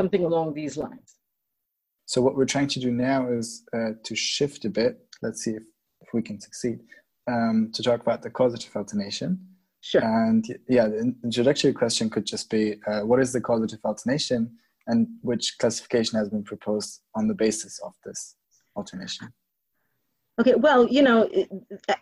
[0.00, 1.16] something along these lines.
[2.06, 4.98] So what we're trying to do now is uh, to shift a bit.
[5.22, 5.62] Let's see if,
[6.00, 6.78] if we can succeed.
[7.30, 9.30] Um, to talk about the causative alternation.
[9.82, 10.02] Sure.
[10.02, 14.56] And yeah, the introductory question could just be, uh, what is the causative alternation
[14.90, 18.36] and which classification has been proposed on the basis of this
[18.76, 19.32] alternation?
[20.40, 21.48] Okay, well, you know, it,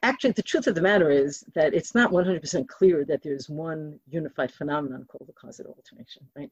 [0.02, 3.98] actually, the truth of the matter is that it's not 100% clear that there's one
[4.08, 6.50] unified phenomenon called the causative alternation, right?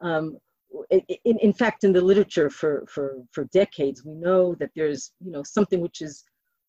[0.00, 0.38] Um,
[0.90, 5.30] in, in fact, in the literature for, for, for decades, we know that there's, you
[5.30, 6.24] know, something which is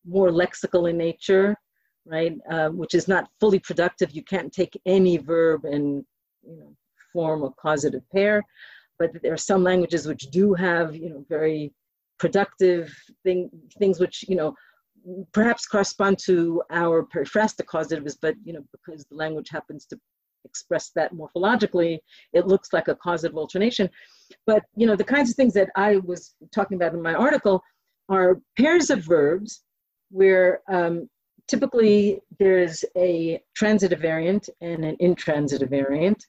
[0.06, 1.56] more lexical in nature,
[2.04, 2.36] right?
[2.50, 4.10] Um, which is not fully productive.
[4.10, 6.04] You can't take any verb and,
[6.42, 6.74] you know,
[7.12, 8.42] form a causative pair.
[8.98, 11.72] But there are some languages which do have, you know, very
[12.18, 14.54] productive thing, things which, you know,
[15.32, 19.98] perhaps correspond to our periphrastic causatives, but, you know, because the language happens to
[20.44, 21.98] express that morphologically,
[22.32, 23.88] it looks like a causative alternation.
[24.46, 27.62] But you know, the kinds of things that I was talking about in my article
[28.08, 29.62] are pairs of verbs
[30.10, 31.08] where um,
[31.46, 36.24] typically there's a transitive variant and an intransitive variant.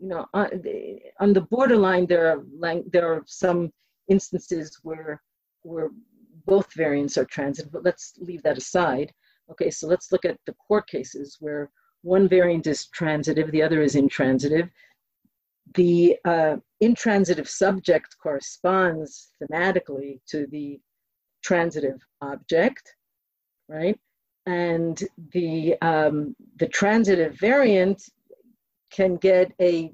[0.00, 2.42] You know, on the, on the borderline, there are
[2.90, 3.70] there are some
[4.08, 5.22] instances where
[5.62, 5.90] where
[6.46, 9.12] both variants are transitive, but let's leave that aside.
[9.50, 11.70] Okay, so let's look at the court cases where
[12.02, 14.68] one variant is transitive, the other is intransitive.
[15.74, 20.80] The uh, intransitive subject corresponds thematically to the
[21.44, 22.94] transitive object,
[23.68, 23.98] right?
[24.46, 28.02] And the, um, the transitive variant
[28.90, 29.92] can get a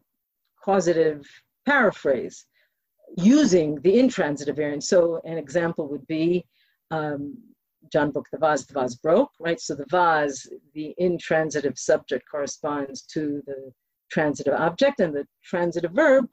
[0.65, 1.27] causative
[1.65, 2.47] paraphrase
[3.17, 4.85] using the intransitive variant.
[4.85, 6.45] So an example would be
[6.91, 7.37] um,
[7.93, 9.61] John broke the vase, the vase broke, right?
[9.61, 13.73] So the vase, the intransitive subject corresponds to the
[14.11, 16.27] transitive object, and the transitive verb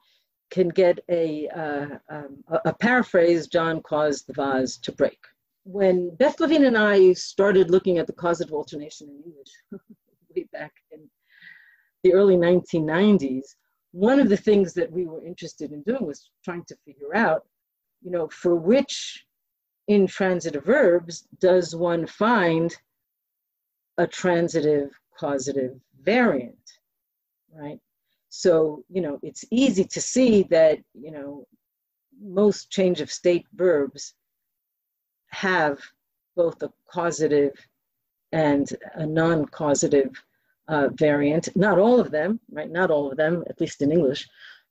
[0.50, 5.18] can get a, uh, um, a, a, paraphrase, John caused the vase to break,
[5.64, 9.48] when Beth Levin and I started looking at the causative alternation in English
[12.04, 13.56] the early 1990s,
[13.92, 17.46] one of the things that we were interested in doing was trying to figure out,
[18.02, 19.24] you know, for which
[19.88, 22.76] intransitive verbs does one find
[23.98, 26.58] a transitive causative variant,
[27.52, 27.78] right?
[28.28, 31.46] So, you know, it's easy to see that, you know,
[32.20, 34.14] most change of state verbs
[35.28, 35.78] have
[36.36, 37.54] both a causative
[38.32, 40.10] and a non causative
[40.68, 41.48] uh, variant.
[41.56, 42.70] Not all of them, right?
[42.70, 44.28] Not all of them, at least in English.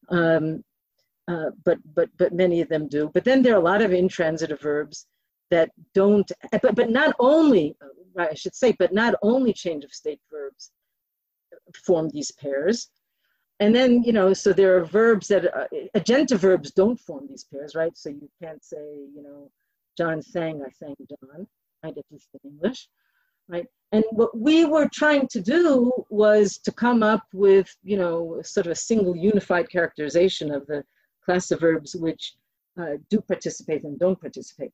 [0.09, 0.63] Um,
[1.27, 3.09] uh, but but but many of them do.
[3.13, 5.07] But then there are a lot of intransitive verbs
[5.51, 6.29] that don't.
[6.51, 7.75] But but not only,
[8.17, 10.71] I should say, but not only change of state verbs
[11.85, 12.89] form these pairs.
[13.59, 17.75] And then you know, so there are verbs that uh, verbs don't form these pairs,
[17.75, 17.95] right?
[17.97, 18.83] So you can't say
[19.15, 19.49] you know,
[19.97, 21.47] John sang, I sang John,
[21.83, 21.97] right?
[21.97, 22.89] At least in English
[23.47, 23.65] right?
[23.93, 28.65] And what we were trying to do was to come up with, you know, sort
[28.65, 30.83] of a single unified characterization of the
[31.23, 32.33] class of verbs which
[32.81, 34.71] uh, do participate and don't participate.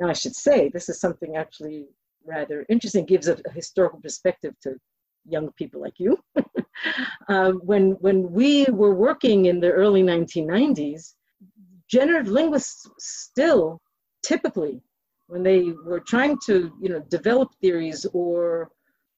[0.00, 1.84] Now, I should say this is something actually
[2.24, 4.76] rather interesting, gives a, a historical perspective to
[5.26, 6.18] young people like you.
[7.28, 11.12] uh, when, when we were working in the early 1990s,
[11.90, 13.82] generative linguists still
[14.22, 14.80] typically
[15.32, 18.70] when they were trying to you know develop theories or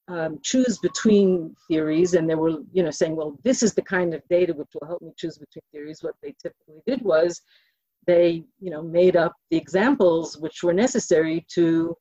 [0.07, 4.15] um, choose between theories and they were you know saying well this is the kind
[4.15, 6.05] of data which will help me choose between theories.
[6.05, 7.43] What they typically did was
[8.07, 11.97] they you know made up the examples which were necessary to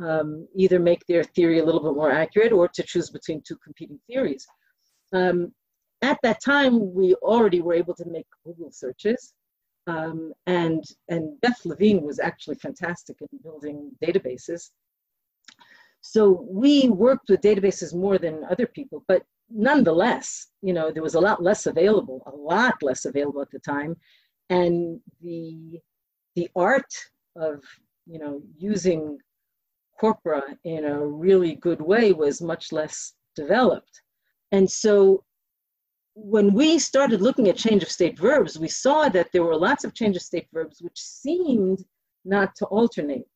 [0.00, 3.58] um, either make their theory a little bit more accurate or to choose between two
[3.62, 4.46] competing theories.
[5.12, 5.52] Um,
[6.00, 9.34] at that time we already were able to make google searches
[9.88, 14.70] um, and, and Beth Levin was actually fantastic in building databases.
[16.02, 21.14] So we worked with databases more than other people, but nonetheless, you know, there was
[21.14, 23.96] a lot less available, a lot less available at the time.
[24.50, 25.80] And the,
[26.36, 26.92] the art
[27.34, 27.62] of,
[28.06, 29.18] you know, using
[29.98, 34.02] corpora in a really good way was much less developed.
[34.52, 35.24] And so
[36.20, 39.84] when we started looking at change of state verbs, we saw that there were lots
[39.84, 41.84] of change of state verbs which seemed
[42.24, 43.26] not to alternate.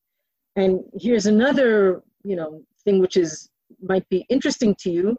[0.57, 3.49] And here's another, you know, thing which is
[3.83, 5.17] might be interesting to you.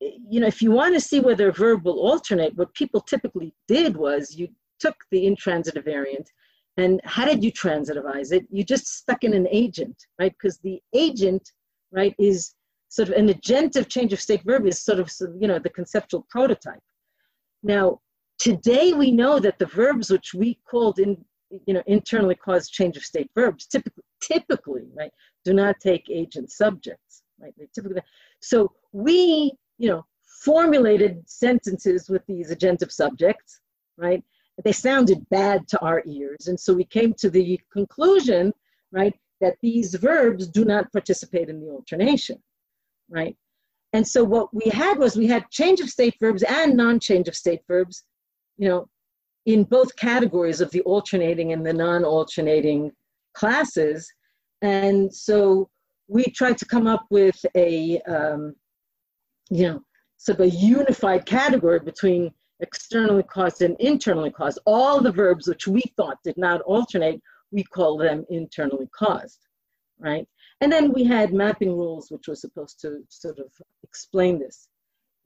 [0.00, 3.54] You know, if you want to see whether a verb will alternate, what people typically
[3.66, 4.48] did was you
[4.78, 6.30] took the intransitive variant
[6.76, 8.46] and how did you transitivize it?
[8.50, 10.32] You just stuck in an agent, right?
[10.32, 11.50] Because the agent,
[11.90, 12.54] right, is
[12.88, 16.26] sort of an agentive change of state verb is sort of, you know, the conceptual
[16.28, 16.82] prototype.
[17.62, 18.00] Now,
[18.38, 21.24] today we know that the verbs which we called in,
[21.66, 25.12] you know, internally caused change of state verbs typically, typically, right,
[25.44, 27.54] do not take agent subjects, right?
[27.56, 28.02] They typically,
[28.40, 30.04] so we, you know,
[30.44, 33.60] formulated sentences with these agentive subjects,
[33.96, 34.22] right?
[34.64, 38.52] They sounded bad to our ears, and so we came to the conclusion,
[38.90, 42.42] right, that these verbs do not participate in the alternation,
[43.10, 43.36] right?
[43.96, 47.34] And so what we had was we had change of state verbs and non-change of
[47.34, 48.04] state verbs,
[48.58, 48.90] you know,
[49.46, 52.92] in both categories of the alternating and the non-alternating
[53.32, 54.06] classes.
[54.60, 55.70] And so
[56.08, 58.54] we tried to come up with a, um,
[59.48, 59.80] you know,
[60.18, 62.30] sort of a unified category between
[62.60, 64.58] externally caused and internally caused.
[64.66, 67.18] All the verbs which we thought did not alternate,
[67.50, 69.40] we call them internally caused,
[69.98, 70.28] right?
[70.60, 73.50] And then we had mapping rules, which was supposed to sort of
[73.82, 74.68] explain this.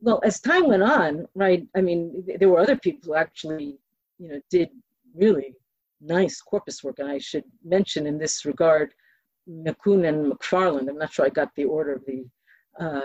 [0.00, 3.78] Well, as time went on, right, I mean, there were other people who actually,
[4.18, 4.70] you know, did
[5.14, 5.54] really
[6.00, 6.98] nice corpus work.
[6.98, 8.92] And I should mention in this regard,
[9.48, 10.88] McKoon and Macfarland.
[10.88, 12.24] I'm not sure I got the order of the
[12.78, 13.02] uh,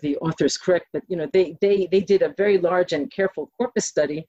[0.00, 3.50] the authors correct, but you know, they, they, they did a very large and careful
[3.58, 4.26] corpus study.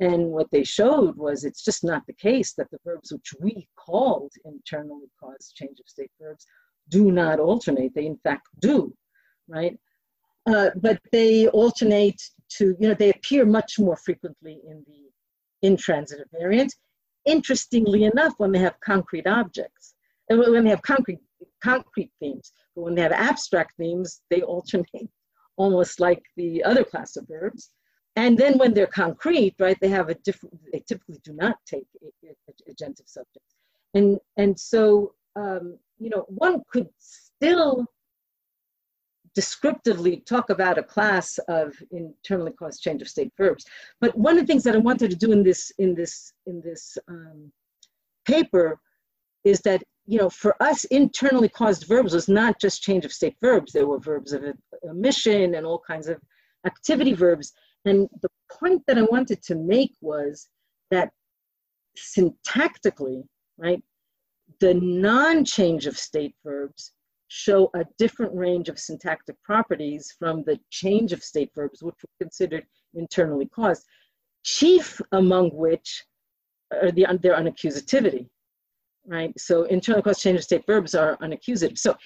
[0.00, 3.68] And what they showed was it's just not the case that the verbs which we
[3.76, 6.44] called internally caused change of state verbs
[6.88, 7.94] do not alternate.
[7.94, 8.94] They in fact do,
[9.48, 9.78] right?
[10.46, 12.20] Uh, but they alternate
[12.56, 16.74] to, you know, they appear much more frequently in the intransitive variant.
[17.24, 19.94] Interestingly enough, when they have concrete objects,
[20.28, 21.20] and when they have concrete
[21.62, 25.10] concrete themes, but when they have abstract themes, they alternate
[25.56, 27.70] almost like the other class of verbs.
[28.16, 31.86] And then when they're concrete, right, they have a different, they typically do not take
[32.70, 33.54] agentive subjects.
[33.94, 37.86] And, and so um, you know, one could still
[39.34, 43.64] descriptively talk about a class of internally caused change of state verbs.
[44.00, 46.60] But one of the things that I wanted to do in this in this in
[46.60, 47.50] this um,
[48.26, 48.78] paper
[49.44, 53.36] is that you know, for us, internally caused verbs was not just change of state
[53.40, 53.72] verbs.
[53.72, 54.42] There were verbs of
[54.82, 56.20] emission and all kinds of
[56.66, 57.52] activity verbs.
[57.84, 60.48] And the point that I wanted to make was
[60.90, 61.10] that
[61.96, 63.22] syntactically,
[63.58, 63.82] right,
[64.62, 66.92] the non change of state verbs
[67.26, 72.24] show a different range of syntactic properties from the change of state verbs, which were
[72.24, 73.84] considered internally caused,
[74.44, 76.04] chief among which
[76.80, 78.28] are the, their unaccusativity,
[79.04, 79.32] right?
[79.36, 81.76] So internally caused change of state verbs are unaccusative.
[81.76, 81.96] So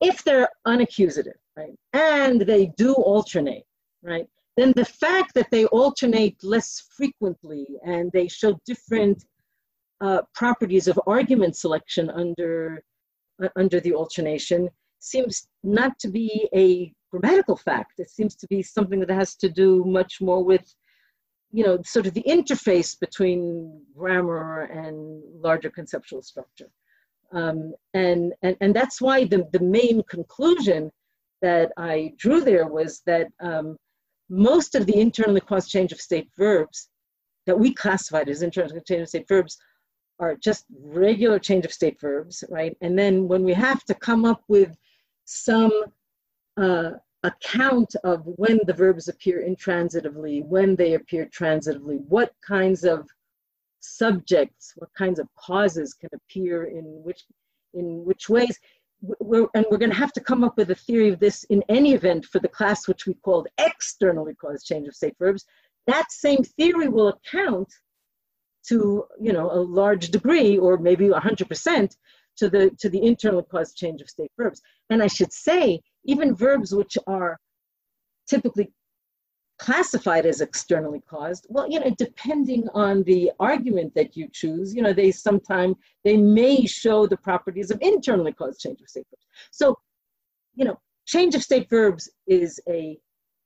[0.00, 3.64] if they're unaccusative, right, and they do alternate,
[4.04, 9.24] right, then the fact that they alternate less frequently and they show different
[10.00, 12.82] uh, properties of argument selection under
[13.42, 17.98] uh, under the alternation seems not to be a grammatical fact.
[17.98, 20.72] It seems to be something that has to do much more with,
[21.50, 26.68] you know, sort of the interface between grammar and larger conceptual structure.
[27.32, 30.90] Um, and, and, and that's why the, the main conclusion
[31.42, 33.76] that I drew there was that um,
[34.28, 36.88] most of the internally caused change of state verbs
[37.46, 39.56] that we classified as internally change of state verbs
[40.20, 42.76] are just regular change of state verbs, right?
[42.82, 44.76] And then when we have to come up with
[45.24, 45.72] some
[46.56, 46.92] uh,
[47.22, 53.08] account of when the verbs appear intransitively, when they appear transitively, what kinds of
[53.80, 57.24] subjects, what kinds of causes can appear in which,
[57.72, 58.58] in which ways,
[59.00, 61.64] we're, and we're going to have to come up with a theory of this in
[61.70, 65.46] any event for the class which we called externally caused change of state verbs.
[65.86, 67.72] That same theory will account
[68.68, 71.96] to you know a large degree or maybe 100%
[72.36, 74.60] to the to the internal caused change of state verbs.
[74.90, 77.38] And i should say even verbs which are
[78.28, 78.72] typically
[79.58, 84.80] classified as externally caused well you know depending on the argument that you choose you
[84.80, 89.26] know they sometimes they may show the properties of internally caused change of state verbs.
[89.50, 89.78] So
[90.54, 92.98] you know change of state verbs is a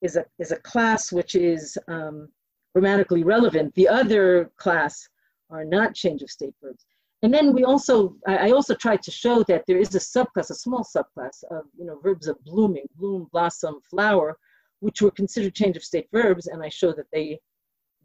[0.03, 2.29] is a is a class which is um,
[2.75, 3.75] grammatically relevant.
[3.75, 5.09] The other class
[5.51, 6.85] are not change of state verbs.
[7.23, 10.55] And then we also, I also tried to show that there is a subclass, a
[10.55, 14.37] small subclass of, you know, verbs of blooming, bloom, blossom, flower,
[14.81, 16.49] which were considered change of state verbs.
[16.49, 17.41] And I show that they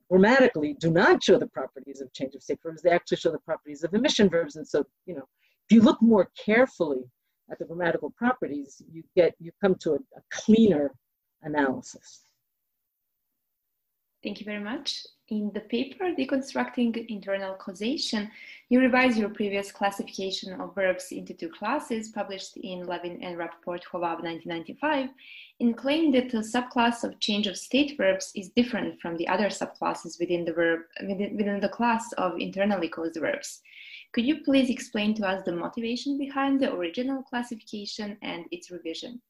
[0.09, 2.82] grammatically do not show the properties of change of state verbs.
[2.82, 4.55] They actually show the properties of emission verbs.
[4.55, 5.28] And so, you know,
[5.67, 7.03] if you look more carefully
[7.51, 10.93] at the grammatical properties, you get, you come to a, a cleaner
[11.41, 12.28] analysis.
[14.22, 15.05] Thank you very much.
[15.30, 18.30] In the paper Deconstructing Internal Causation,
[18.67, 23.84] you revise your previous classification of verbs into two classes published in Levin and Rappaport
[23.84, 25.09] Hovav 1995
[25.61, 29.47] and claim that the subclass of change of state verbs is different from the other
[29.47, 33.61] subclasses within the verb within, within the class of internally caused verbs.
[34.11, 39.22] Could you please explain to us the motivation behind the original classification and its revision?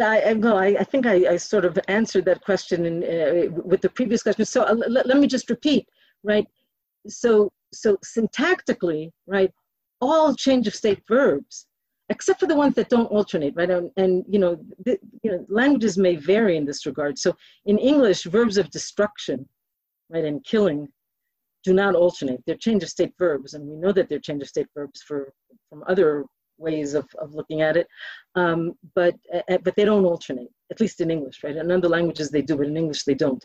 [0.00, 3.50] I, I, well, I, I think I, I, sort of answered that question in, uh,
[3.64, 4.44] with the previous question.
[4.44, 5.88] So uh, let, let me just repeat,
[6.22, 6.46] right?
[7.08, 9.50] So, so syntactically, right,
[10.00, 11.66] all change of state verbs,
[12.08, 13.70] except for the ones that don't alternate, right?
[13.70, 17.18] And, and you know, the, you know, languages may vary in this regard.
[17.18, 17.34] So
[17.66, 19.48] in English, verbs of destruction,
[20.10, 20.88] right, and killing
[21.64, 22.42] do not alternate.
[22.46, 25.32] They're change of state verbs, and we know that they're change of state verbs for
[25.70, 26.24] from other
[26.62, 27.86] ways of, of looking at it.
[28.34, 31.56] Um, but, uh, but they don't alternate, at least in English, right?
[31.56, 33.44] In other languages they do, but in English they don't.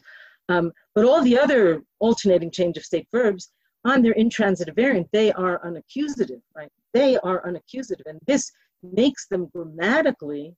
[0.49, 3.51] Um, but all the other alternating change of state verbs,
[3.85, 6.71] on their intransitive variant, they are unaccusative, right?
[6.93, 8.05] They are unaccusative.
[8.05, 8.51] And this
[8.83, 10.53] makes them grammatically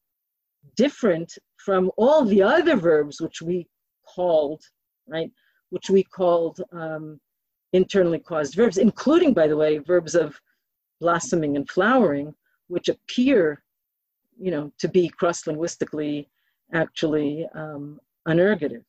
[0.76, 3.68] different from all the other verbs which we
[4.16, 4.62] called,
[5.07, 5.32] right?
[5.70, 7.20] Which we called um,
[7.74, 10.39] internally caused verbs, including, by the way, verbs of
[10.99, 12.34] blossoming and flowering,
[12.70, 13.62] which appear,
[14.40, 16.30] you know, to be cross-linguistically
[16.74, 18.84] actually um, unergative,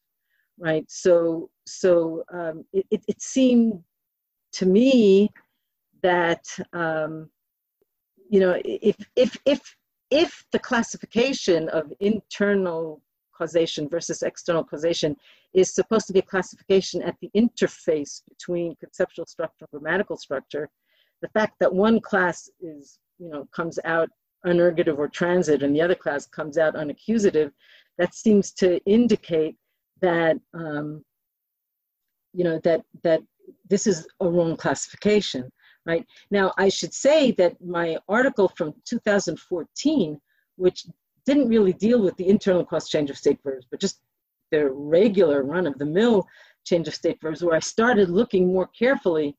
[0.59, 0.85] right?
[0.89, 3.83] So, so um, it, it, it, seemed
[4.53, 5.31] to me
[6.03, 7.31] that, um,
[8.29, 9.77] you know, if, if, if,
[10.11, 13.03] if the classification of internal
[13.37, 15.17] causation versus external causation
[15.55, 20.69] is supposed to be a classification at the interface between conceptual structure and grammatical structure,
[21.23, 24.09] the fact that one class is you know, comes out
[24.47, 27.53] unergative or transit and the other class comes out unaccusative,
[27.99, 29.57] that seems to indicate
[30.01, 31.05] that, um,
[32.33, 33.21] you know, that, that
[33.69, 35.51] this is a wrong classification,
[35.85, 36.07] right?
[36.31, 40.19] Now, I should say that my article from 2014,
[40.57, 40.87] which
[41.27, 44.01] didn't really deal with the internal caused change of state verbs, but just
[44.51, 46.27] the regular run of the mill
[46.65, 49.37] change of state verbs, where I started looking more carefully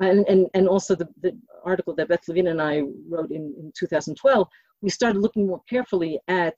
[0.00, 3.72] and, and, and also the, the article that Beth Levin and I wrote in, in
[3.78, 4.48] 2012,
[4.82, 6.54] we started looking more carefully at,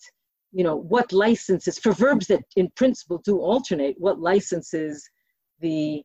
[0.52, 5.08] you know, what licenses, for verbs that in principle do alternate, what licenses
[5.60, 6.02] the,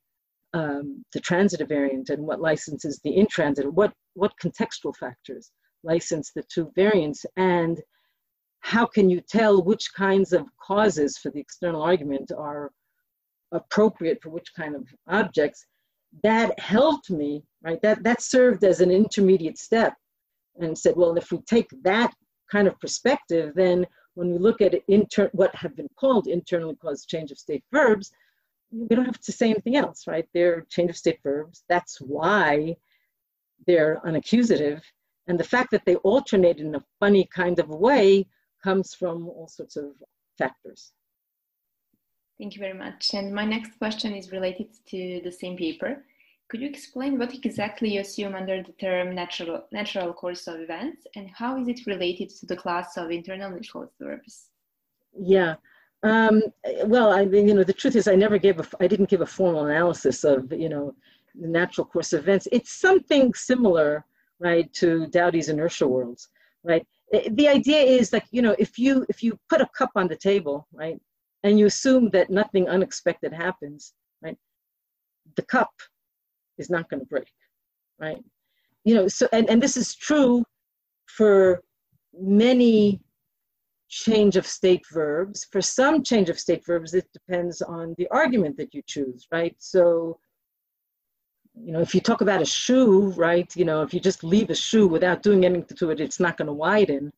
[0.53, 5.51] um, the transitive variant and what licenses the intransitive, what, what contextual factors
[5.83, 7.81] license the two variants, and
[8.59, 12.71] how can you tell which kinds of causes for the external argument are
[13.51, 15.65] appropriate for which kind of objects
[16.23, 17.81] that helped me right?
[17.81, 19.93] That that served as an intermediate step
[20.59, 22.13] and said well if we take that
[22.51, 23.85] kind of perspective then
[24.15, 28.11] when we look at inter- what have been called internally caused change of state verbs
[28.71, 30.27] we don't have to say anything else right?
[30.33, 31.63] They're change of state verbs.
[31.69, 32.75] That's why
[33.67, 34.81] they're unaccusative.
[35.27, 38.25] And the fact that they alternate in a funny kind of way
[38.63, 39.91] comes from all sorts of
[40.37, 40.93] factors
[42.41, 43.13] Thank you very much.
[43.13, 46.03] And my next question is related to the same paper.
[46.49, 51.05] Could you explain what exactly you assume under the term natural, natural course of events
[51.15, 54.47] and how is it related to the class of internal caused verbs?
[55.15, 55.53] Yeah.
[56.01, 56.41] Um,
[56.85, 59.21] well, I mean, you know, the truth is I never gave a, I didn't give
[59.21, 60.95] a formal analysis of, you know,
[61.39, 62.47] the natural course of events.
[62.51, 64.03] It's something similar,
[64.39, 66.29] right, to Dowty's inertia worlds,
[66.63, 66.87] right?
[67.33, 70.15] The idea is like, you know, if you, if you put a cup on the
[70.15, 70.99] table, right,
[71.43, 74.37] and you assume that nothing unexpected happens, right?
[75.35, 75.71] The cup
[76.57, 77.31] is not going to break,
[77.99, 78.23] right?
[78.83, 80.43] You know, so and, and this is true
[81.07, 81.61] for
[82.13, 83.01] many
[83.89, 85.45] change of state verbs.
[85.51, 89.55] For some change of state verbs, it depends on the argument that you choose, right?
[89.59, 90.19] So,
[91.53, 94.49] you know, if you talk about a shoe, right, you know, if you just leave
[94.49, 97.11] a shoe without doing anything to it, it's not going to widen,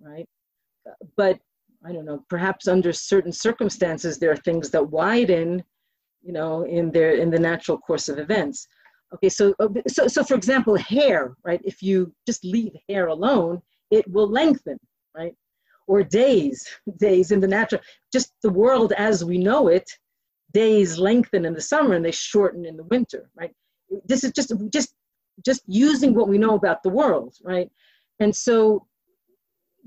[0.00, 0.28] right?
[1.16, 1.38] But
[1.84, 5.64] I don't know, perhaps under certain circumstances, there are things that widen,
[6.22, 8.68] you know, in their in the natural course of events.
[9.14, 11.60] Okay, so uh, so so for example, hair, right?
[11.64, 14.78] If you just leave hair alone, it will lengthen,
[15.16, 15.34] right?
[15.86, 16.66] Or days,
[16.98, 17.80] days in the natural,
[18.12, 19.90] just the world as we know it,
[20.52, 23.52] days lengthen in the summer and they shorten in the winter, right?
[24.04, 24.94] This is just just
[25.44, 27.70] just using what we know about the world, right?
[28.20, 28.86] And so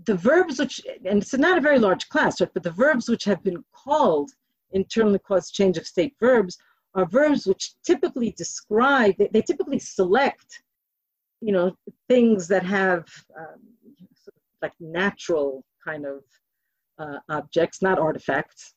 [0.06, 3.24] the verbs which, and it's not a very large class, right, but the verbs which
[3.26, 4.32] have been called
[4.72, 6.58] internally caused change of state verbs
[6.95, 10.64] are verbs which typically describe, they, they typically select,
[11.41, 11.76] you know,
[12.08, 13.06] things that have
[13.38, 13.60] um,
[14.62, 16.24] like natural kind of
[16.99, 18.74] uh, objects, not artifacts.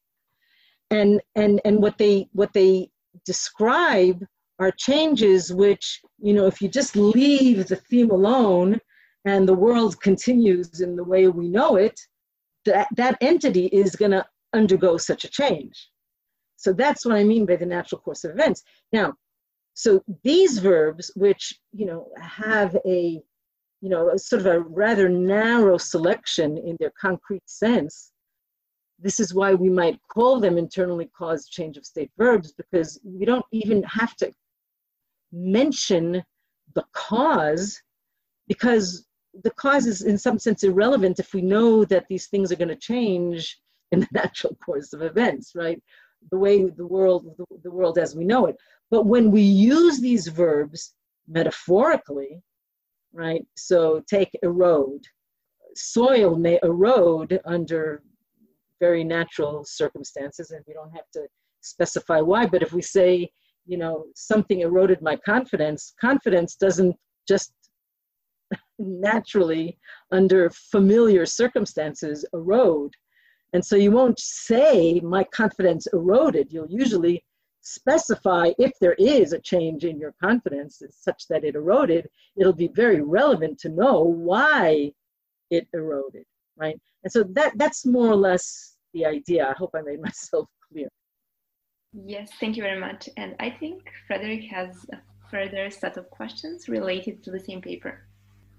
[0.91, 2.91] And, and, and what they, what they
[3.25, 4.25] describe
[4.59, 8.81] are changes which, you know, if you just leave the theme alone,
[9.27, 12.01] and the world continues in the way we know it,
[12.65, 14.25] that, that entity is going to
[14.55, 15.91] undergo such a change.
[16.57, 18.63] So that's what I mean by the natural course of events.
[18.93, 19.15] Now,
[19.75, 23.21] so these verbs, which you know have a
[23.83, 28.13] you know sort of a rather narrow selection in their concrete sense,
[28.99, 33.27] this is why we might call them internally caused change of state verbs because we
[33.27, 34.33] don't even have to
[35.31, 36.23] mention
[36.75, 37.79] the cause
[38.49, 39.07] because
[39.43, 42.69] the cause is in some sense irrelevant if we know that these things are going
[42.69, 43.59] to change
[43.93, 45.83] in the natural course of events right?
[46.31, 48.57] The way the world the, the world as we know it.
[48.91, 50.95] But when we use these verbs
[51.29, 52.41] metaphorically
[53.13, 55.05] right so take erode
[55.75, 58.03] soil may erode under
[58.79, 61.27] very natural circumstances and we don't have to
[61.61, 63.29] specify why but if we say
[63.65, 66.95] you know something eroded my confidence confidence doesn't
[67.27, 67.53] just
[68.79, 69.79] naturally
[70.11, 72.95] under familiar circumstances erode.
[73.53, 76.53] And so you won't say my confidence eroded.
[76.53, 77.25] You'll usually
[77.67, 82.69] specify if there is a change in your confidence such that it eroded, it'll be
[82.69, 84.93] very relevant to know why
[85.51, 86.25] it eroded,
[86.57, 86.79] right?
[87.03, 89.49] And so that that's more or less the idea.
[89.49, 90.89] I hope I made myself clear.
[91.93, 93.09] Yes, thank you very much.
[93.17, 94.99] And I think Frederick has a
[95.31, 98.06] further set of questions related to the same paper.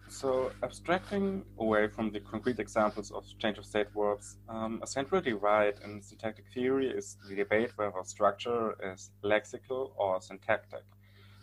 [0.10, 5.22] So, abstracting away from the concrete examples of change of state verbs, um, a central
[5.22, 10.84] divide in syntactic theory is the debate whether structure is lexical or syntactic.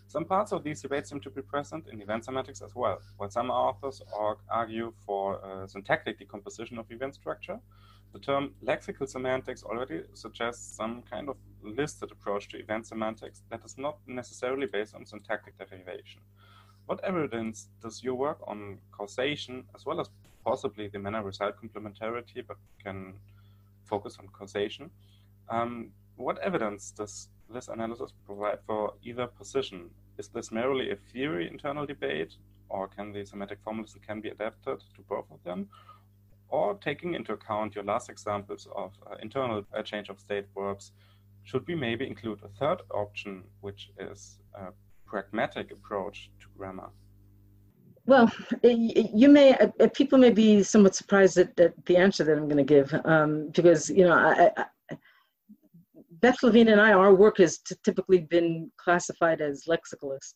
[0.08, 3.30] Some parts of these debates seem to be present in event semantics as well, while
[3.30, 4.00] some authors
[4.48, 7.60] argue for a syntactic decomposition of event structure.
[8.12, 13.64] The term lexical semantics already suggests some kind of listed approach to event semantics that
[13.64, 16.22] is not necessarily based on syntactic derivation.
[16.86, 20.10] What evidence does your work on causation, as well as
[20.44, 23.14] possibly the manner result complementarity, but can
[23.84, 24.90] focus on causation,
[25.48, 31.48] um, what evidence does this analysis provide for either position is this merely a theory
[31.48, 32.34] internal debate,
[32.68, 35.68] or can the semantic formalism can be adapted to both of them?
[36.48, 40.92] Or taking into account your last examples of uh, internal uh, change of state verbs,
[41.42, 44.72] should we maybe include a third option, which is a
[45.14, 46.90] pragmatic approach to grammar?
[48.06, 48.26] Well,
[48.62, 52.66] you may uh, people may be somewhat surprised at, at the answer that I'm going
[52.66, 54.64] to give um, because you know I, I,
[56.22, 60.34] Beth Levin and I, our work has typically been classified as lexicalist,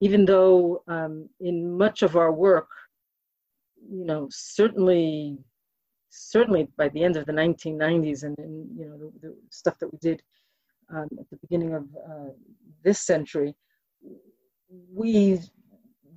[0.00, 2.68] even though um, in much of our work,
[3.98, 5.38] you know, certainly,
[6.10, 9.90] certainly by the end of the 1990s and, and you know the, the, stuff that
[9.92, 10.22] we did
[10.94, 12.32] um, at the beginning of uh,
[12.84, 13.54] this century,
[14.92, 15.40] we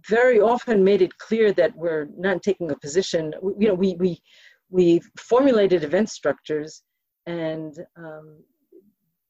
[0.08, 3.34] very often made it clear that we're not taking a position.
[3.42, 4.22] We, you know, we we
[4.70, 6.84] we formulated event structures,
[7.26, 8.44] and um,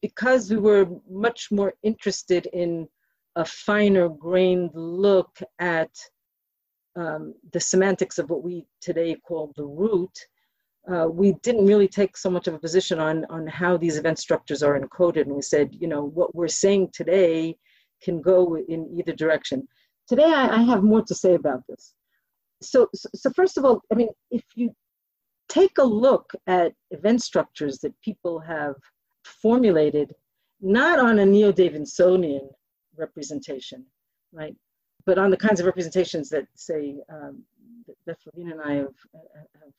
[0.01, 2.87] because we were much more interested in
[3.35, 5.91] a finer grained look at
[6.95, 10.17] um, the semantics of what we today call the root,
[10.91, 14.17] uh, we didn't really take so much of a position on, on how these event
[14.17, 15.23] structures are encoded.
[15.23, 17.57] And we said, you know, what we're saying today
[18.01, 19.67] can go in either direction.
[20.07, 21.93] Today, I, I have more to say about this.
[22.61, 24.73] So, so, first of all, I mean, if you
[25.49, 28.75] take a look at event structures that people have
[29.23, 30.13] formulated,
[30.61, 32.47] not on a neo-Davidsonian
[32.95, 33.85] representation,
[34.33, 34.55] right,
[35.05, 37.43] but on the kinds of representations that, say, um,
[38.05, 39.73] Beth Levin and I have, have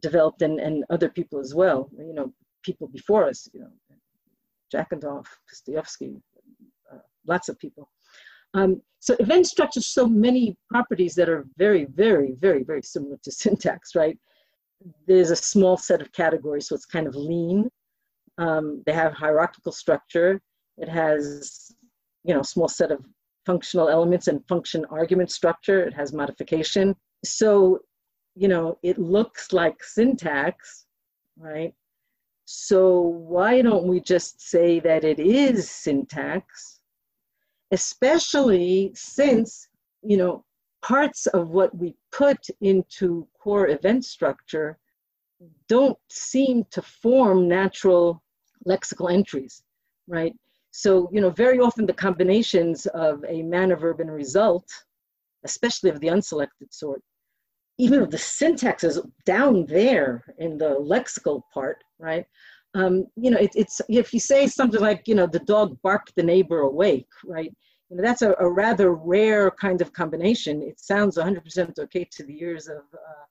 [0.00, 1.90] developed, and, and other people as well.
[1.96, 2.32] You know,
[2.62, 3.48] people before us.
[3.52, 3.70] You know,
[4.74, 6.20] Jackendoff, Pustejovsky,
[7.26, 7.90] lots of people.
[8.54, 13.30] Um, so event structures so many properties that are very, very, very, very similar to
[13.42, 14.18] syntax, right?
[15.06, 17.70] There's a small set of categories, so it's kind of lean.
[18.38, 20.40] Um, they have hierarchical structure.
[20.76, 21.72] It has,
[22.24, 23.04] you know, small set of
[23.46, 25.84] functional elements and function argument structure.
[25.84, 26.94] It has modification.
[27.24, 27.80] So,
[28.34, 30.86] you know, it looks like syntax,
[31.38, 31.72] right?
[32.44, 36.75] So why don't we just say that it is syntax
[37.72, 39.68] especially since,
[40.02, 40.44] you know,
[40.82, 44.78] parts of what we put into core event structure
[45.68, 48.22] don't seem to form natural
[48.66, 49.62] lexical entries,
[50.06, 50.34] right?
[50.70, 54.68] So, you know, very often the combinations of a manner, verb, and result,
[55.44, 57.02] especially of the unselected sort,
[57.78, 62.26] even if the syntax is down there in the lexical part, right?
[62.74, 66.14] Um, you know, it, it's if you say something like, you know, the dog barked
[66.14, 67.52] the neighbor awake, right?
[67.88, 70.62] You know, that's a, a rather rare kind of combination.
[70.62, 73.24] It sounds 100% okay to the ears of uh,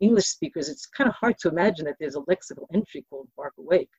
[0.00, 0.68] English speakers.
[0.68, 3.90] It's kind of hard to imagine that there's a lexical entry called bark awake.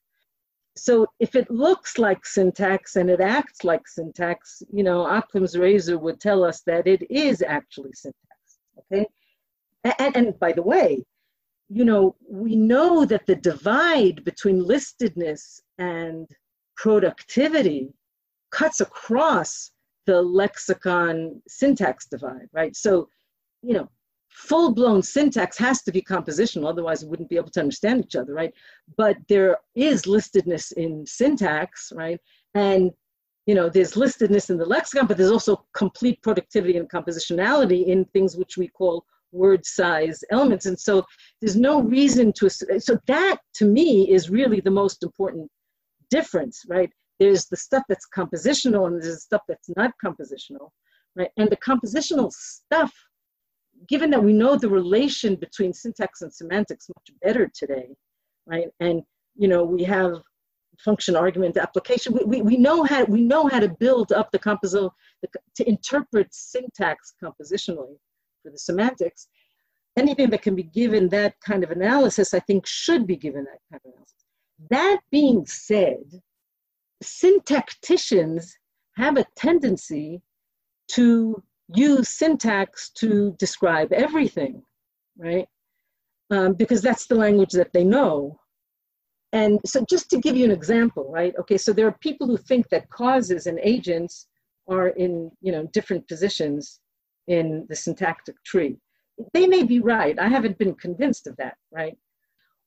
[0.78, 5.98] So if it looks like syntax and it acts like syntax, you know, Occam's razor
[5.98, 8.18] would tell us that it is actually syntax.
[8.80, 9.06] Okay,
[9.84, 11.04] and, and by the way,
[11.74, 16.28] you know, we know that the divide between listedness and
[16.76, 17.94] productivity
[18.52, 19.72] cuts across
[20.06, 22.76] the lexicon syntax divide, right?
[22.76, 23.08] So,
[23.62, 23.90] you know,
[24.30, 28.18] full blown syntax has to be compositional, otherwise, we wouldn't be able to understand each
[28.18, 28.54] other, right?
[28.98, 32.20] But there is listedness in syntax, right?
[32.54, 32.92] And
[33.48, 38.06] you know, there's listedness in the lexicon, but there's also complete productivity and compositionality in
[38.06, 40.66] things which we call word size elements.
[40.66, 41.06] And so
[41.40, 45.50] there's no reason to, so that to me is really the most important
[46.10, 46.90] difference, right?
[47.20, 50.70] There's the stuff that's compositional and there's the stuff that's not compositional,
[51.16, 51.30] right?
[51.38, 52.92] And the compositional stuff,
[53.88, 57.88] given that we know the relation between syntax and semantics much better today,
[58.46, 58.68] right?
[58.80, 59.04] And
[59.36, 60.22] you know, we have
[60.80, 62.14] function argument application.
[62.14, 64.90] We, we, we know how we know how to build up the composition
[65.56, 67.96] to interpret syntax compositionally
[68.42, 69.28] for the semantics,
[69.98, 73.60] anything that can be given that kind of analysis, I think, should be given that
[73.72, 74.16] kind of analysis.
[74.70, 76.22] That being said,
[77.04, 78.48] syntacticians
[78.96, 80.22] have a tendency
[80.90, 81.42] to
[81.74, 84.62] use syntax to describe everything,
[85.18, 85.48] right?
[86.30, 88.40] Um, because that's the language that they know.
[89.34, 91.34] And so, just to give you an example, right?
[91.40, 94.28] Okay, so there are people who think that causes and agents
[94.68, 96.81] are in you know different positions
[97.28, 98.78] in the syntactic tree.
[99.34, 100.18] They may be right.
[100.18, 101.98] I haven't been convinced of that, right?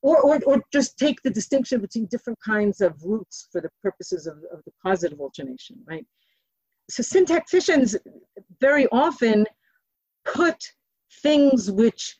[0.01, 4.27] Or, or, or just take the distinction between different kinds of roots for the purposes
[4.27, 6.05] of, of the positive alternation, right?
[6.89, 7.95] So syntacticians
[8.61, 9.45] very often
[10.23, 10.57] put
[11.23, 12.17] things which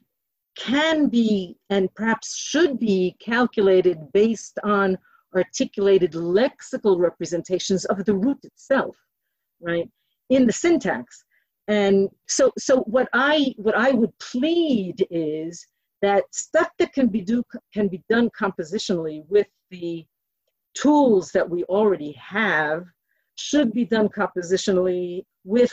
[0.58, 4.98] can be and perhaps should be calculated based on
[5.36, 8.96] articulated lexical representations of the root itself,
[9.62, 9.90] right?
[10.30, 11.24] in the syntax.
[11.68, 15.66] And so, so what I what I would plead is
[16.02, 17.44] that stuff that can be do
[17.74, 20.06] can be done compositionally with the
[20.76, 22.86] tools that we already have
[23.36, 25.72] should be done compositionally with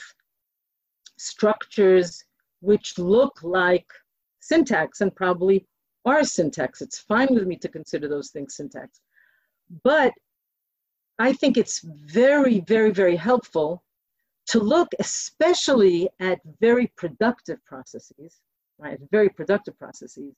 [1.19, 2.25] structures
[2.61, 3.87] which look like
[4.41, 5.67] syntax and probably
[6.05, 6.81] are syntax.
[6.81, 9.01] It's fine with me to consider those things syntax.
[9.85, 10.13] But
[11.19, 13.83] I think it's very, very, very helpful
[14.49, 18.41] to look especially at very productive processes,
[18.79, 18.99] right?
[19.11, 20.35] Very productive processes,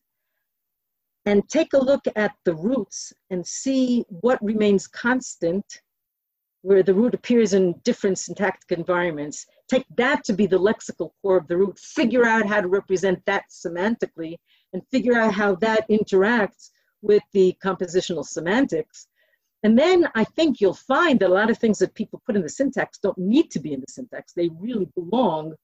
[1.26, 5.82] and take a look at the roots and see what remains constant
[6.64, 9.44] where the root appears in different syntactic environments.
[9.68, 13.22] Take that to be the lexical core of the root, figure out how to represent
[13.26, 14.36] that semantically,
[14.72, 16.70] and figure out how that interacts
[17.02, 19.08] with the compositional semantics.
[19.64, 22.42] And then I think you'll find that a lot of things that people put in
[22.42, 24.34] the syntax don't need to be in the syntax.
[24.34, 25.54] They really belong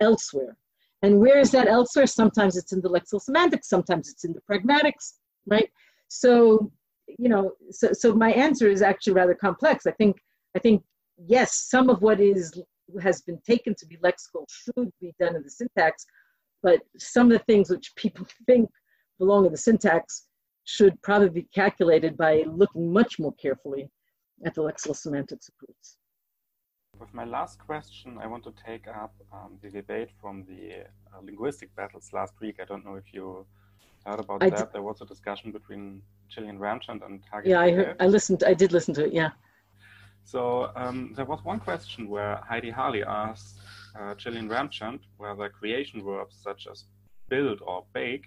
[0.00, 0.56] elsewhere.
[1.02, 2.06] And where is that elsewhere?
[2.06, 5.14] Sometimes it's in the lexical semantics, sometimes it's in the pragmatics,
[5.46, 5.70] right?
[6.08, 6.72] So,
[7.06, 9.86] you know, so, so my answer is actually rather complex.
[9.86, 10.16] I think,
[10.56, 10.82] I think,
[11.26, 12.60] yes, some of what is
[13.00, 16.04] has been taken to be lexical should be done in the syntax,
[16.62, 18.70] but some of the things which people think
[19.18, 20.26] belong in the syntax
[20.64, 23.90] should probably be calculated by looking much more carefully
[24.44, 25.96] at the lexical semantics of roots.
[26.98, 31.20] With my last question, I want to take up um, the debate from the uh,
[31.22, 32.56] linguistic battles last week.
[32.60, 33.46] I don't know if you
[34.04, 34.58] heard about I that.
[34.58, 34.72] Did.
[34.74, 37.50] There was a discussion between Gillian Ramchand and Heidi.
[37.50, 37.96] Yeah, I heard.
[38.00, 38.44] I listened.
[38.44, 39.12] I did listen to it.
[39.12, 39.30] Yeah.
[40.24, 43.58] So um, there was one question where Heidi Harley asked
[43.98, 46.84] uh, Gillian Ramchand whether creation verbs such as
[47.28, 48.26] build or bake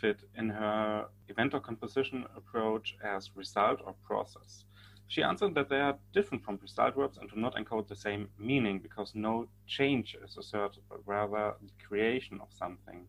[0.00, 4.64] fit in her event or composition approach as result or process.
[5.08, 8.28] She answered that they are different from result verbs and do not encode the same
[8.38, 13.06] meaning because no change is asserted, but rather the creation of something.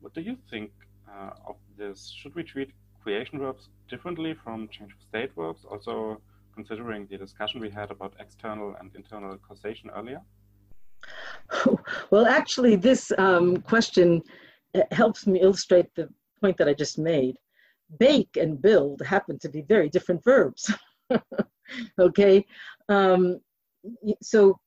[0.00, 0.70] What do you think
[1.08, 2.12] uh, of this?
[2.14, 2.72] Should we treat
[3.02, 6.20] creation verbs differently from change of state verbs, also
[6.54, 10.20] considering the discussion we had about external and internal causation earlier?
[12.10, 14.22] Well, actually, this um, question
[14.74, 16.08] uh, helps me illustrate the
[16.40, 17.36] point that I just made.
[17.98, 20.72] Bake and build happen to be very different verbs.
[21.98, 22.44] okay,
[22.88, 23.40] um,
[24.22, 24.58] so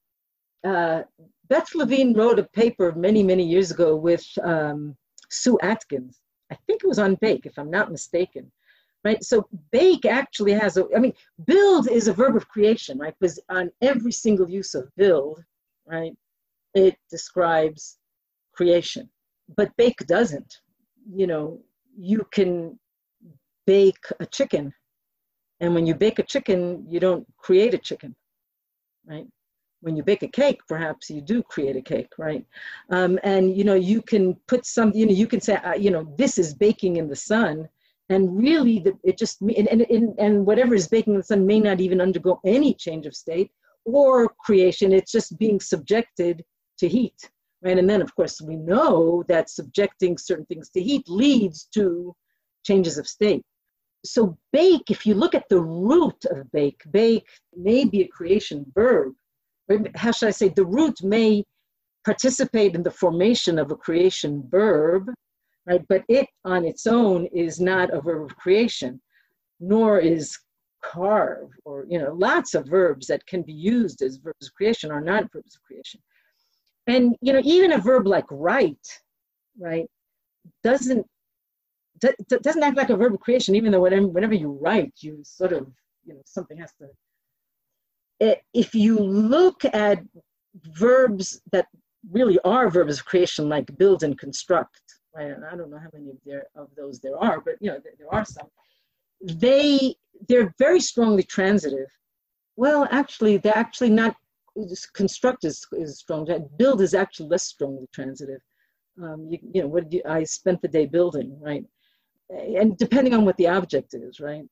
[0.66, 1.04] uh,
[1.50, 4.96] Beth Levin wrote a paper many, many years ago with um,
[5.30, 6.20] Sue Atkins.
[6.52, 8.52] I think it was on bake, if I'm not mistaken.
[9.06, 11.14] Right, so bake actually has a, I mean,
[11.46, 13.14] build is a verb of creation, right?
[13.20, 15.44] Because on every single use of build,
[15.86, 16.14] right,
[16.74, 17.98] it describes
[18.54, 19.10] creation.
[19.58, 20.62] But bake doesn't.
[21.12, 21.60] You know,
[21.98, 22.80] you can
[23.66, 24.74] bake a chicken
[25.64, 28.14] and when you bake a chicken, you don't create a chicken,
[29.06, 29.26] right?
[29.80, 32.46] When you bake a cake, perhaps you do create a cake, right?
[32.90, 35.90] Um, and you know, you can put some, you know, you can say, uh, you
[35.90, 37.70] know, this is baking in the sun,
[38.10, 41.62] and really, the, it just and, and and whatever is baking in the sun may
[41.62, 43.50] not even undergo any change of state
[43.86, 44.92] or creation.
[44.92, 46.44] It's just being subjected
[46.80, 47.30] to heat,
[47.64, 47.78] right?
[47.78, 52.16] And then, of course, we know that subjecting certain things to heat leads to
[52.64, 53.44] changes of state
[54.06, 58.66] so bake, if you look at the root of bake, bake may be a creation
[58.76, 59.14] verb.
[59.96, 60.50] How should I say?
[60.50, 61.46] The root may
[62.04, 65.10] participate in the formation of a creation verb,
[65.66, 65.82] right?
[65.88, 69.02] But it on its own is not a verb of creation,
[69.62, 70.38] nor is
[70.84, 74.92] carve or you know lots of verbs that can be used as verbs of creation
[74.92, 76.02] are not verbs of creation.
[76.88, 78.88] And you know even a verb like write,
[79.58, 79.88] right,
[80.64, 81.06] doesn't
[82.28, 85.54] doesn't act like a verb of creation, even though whenever, whenever you write, you sort
[85.54, 85.68] of,
[86.06, 88.38] you know, something has to.
[88.54, 90.04] If you look at
[90.78, 91.68] verbs that
[92.12, 94.82] really are verbs of creation, like build and construct,
[95.16, 95.32] right?
[95.32, 97.80] And I don't know how many of, there, of those there are, but you know,
[97.84, 98.48] there, there are some.
[99.22, 99.96] They
[100.28, 101.88] they're very strongly transitive.
[102.56, 104.16] Well, actually, they're actually not.
[104.94, 106.28] Construct is, is strong.
[106.58, 108.42] Build is actually less strongly transitive.
[109.02, 111.66] Um, you, you know, what did you, I spent the day building, right?
[112.30, 114.46] and depending on what the object is, right?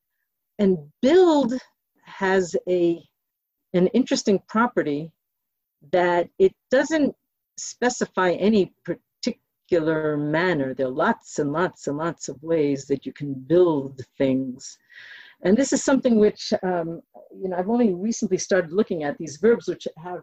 [0.59, 1.53] And build
[2.03, 3.01] has a
[3.73, 5.11] an interesting property
[5.91, 7.15] that it doesn't
[7.57, 10.73] specify any particular manner.
[10.73, 14.77] There are lots and lots and lots of ways that you can build things.
[15.43, 19.37] And this is something which, um, you know, I've only recently started looking at these
[19.37, 20.21] verbs which have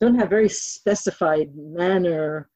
[0.00, 2.50] don't have very specified manner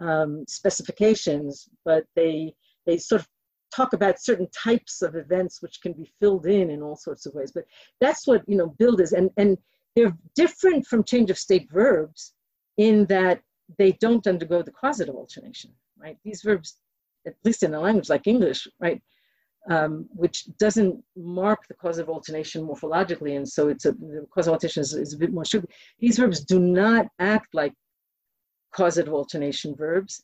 [0.00, 2.54] um, specifications, but they
[2.86, 3.28] they sort of
[3.74, 7.34] talk about certain types of events which can be filled in in all sorts of
[7.34, 7.52] ways.
[7.52, 7.64] But
[8.00, 9.58] that's what you know build is, and and
[9.96, 12.34] they're different from change of state verbs
[12.76, 13.40] in that
[13.78, 16.16] they don't undergo the causative alternation, right?
[16.24, 16.76] These verbs,
[17.26, 19.02] at least in a language like English, right,
[19.68, 24.80] um, which doesn't mark the causative alternation morphologically, and so it's a the causative alternation
[24.80, 25.66] is, is a bit more strict.
[25.98, 27.74] These verbs do not act like
[28.74, 30.22] causative alternation verbs.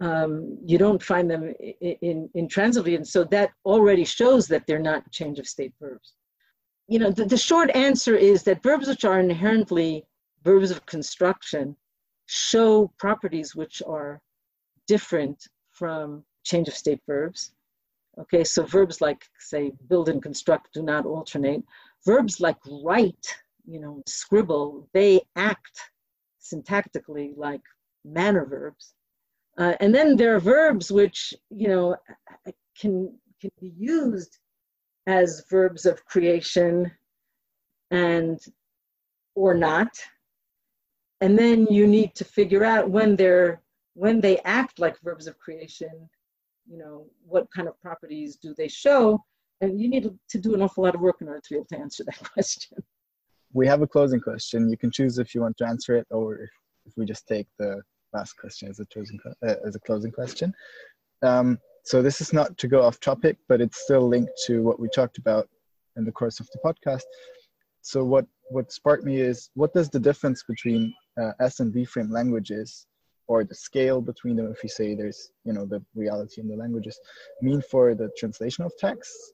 [0.00, 5.10] Um, you don't find them in, in, and so that already shows that they're not
[5.12, 6.14] change of state verbs.
[6.88, 10.04] You know, the, the short answer is that verbs which are inherently
[10.42, 11.76] verbs of construction
[12.26, 14.22] show properties which are
[14.86, 15.36] different
[15.70, 17.52] from change of state verbs.
[18.20, 21.62] Okay, so verbs like, say, build and construct do not alternate.
[22.04, 23.26] Verbs like write,
[23.66, 25.80] you know, scribble, they act
[26.40, 27.62] syntactically like
[28.04, 28.94] manner verbs.
[29.58, 31.96] Uh, and then there are verbs which, you know,
[32.78, 34.38] can, can be used
[35.06, 36.90] as verbs of creation
[37.90, 38.38] and
[39.34, 39.88] or not.
[41.20, 43.62] And then you need to figure out when they're
[43.94, 46.08] when they act like verbs of creation,
[46.70, 49.22] you know, what kind of properties do they show?
[49.60, 51.66] And you need to do an awful lot of work in order to be able
[51.66, 52.78] to answer that question.
[53.52, 54.70] We have a closing question.
[54.70, 56.50] You can choose if you want to answer it or if,
[56.86, 60.54] if we just take the last question as a closing uh, as a closing question.
[61.22, 64.78] Um, so this is not to go off topic, but it's still linked to what
[64.78, 65.48] we talked about
[65.96, 67.02] in the course of the podcast.
[67.82, 71.84] So what what sparked me is what does the difference between uh, S and V
[71.84, 72.86] frame languages
[73.30, 76.56] or the scale between them, if you say there's you know the reality in the
[76.64, 76.98] languages,
[77.46, 79.32] mean for the translation of texts,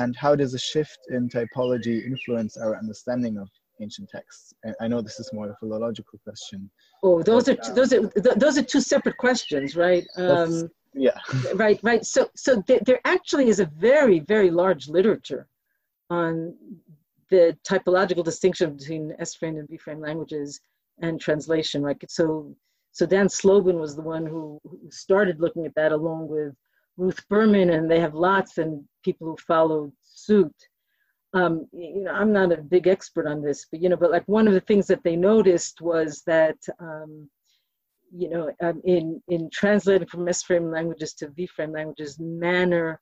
[0.00, 3.48] and how does a shift in typology influence our understanding of
[3.80, 4.52] ancient texts?
[4.64, 6.70] And I know this is more of a philological question.
[7.02, 8.02] Oh, those but, are uh, those are
[8.44, 10.04] those are two separate questions, right?
[10.16, 11.18] Um, yeah.
[11.54, 12.04] Right, right.
[12.04, 15.48] So, so there, there actually is a very, very large literature
[16.10, 16.54] on
[17.30, 20.60] the typological distinction between S-frame and V frame languages
[21.00, 21.96] and translation, right?
[22.10, 22.54] So,
[22.92, 26.54] so Dan Slobin was the one who, started looking at that along with
[26.96, 30.54] Ruth Berman, and they have lots and people who followed suit
[31.34, 34.26] um, you know, I'm not a big expert on this, but you know, but like
[34.26, 37.28] one of the things that they noticed was that, um,
[38.14, 43.00] you know, um, in in translating from S-frame languages to V-frame languages, manner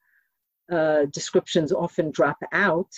[0.71, 2.93] uh, descriptions often drop out,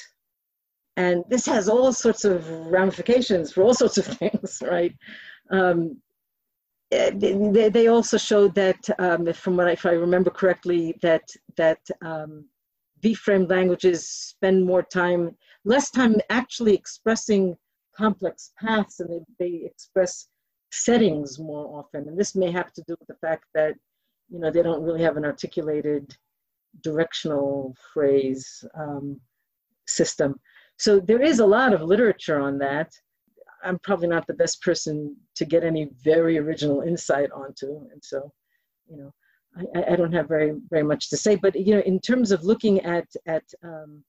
[0.99, 4.95] and this has all sorts of ramifications for all sorts of things, right?
[6.93, 11.23] Eh, they, they also showed that, um, from what I, if I remember correctly, that
[11.57, 12.45] that um,
[13.03, 17.57] V-frame languages spend more time, less time actually expressing
[17.97, 20.29] complex paths and they, they express
[20.71, 22.09] settings more often.
[22.09, 23.75] And this may have to do with the fact that,
[24.31, 26.15] you know, they don't really have an articulated
[26.83, 29.21] directional phrase um,
[29.87, 30.39] system.
[30.79, 32.93] So there is a lot of literature on that.
[33.65, 37.89] I'm probably not the best person to get any very original insight onto.
[37.93, 38.33] And so,
[38.91, 39.13] you know,
[39.75, 42.45] I, I, don't have very very much to say, but you know, in terms of
[42.45, 44.03] looking at at um,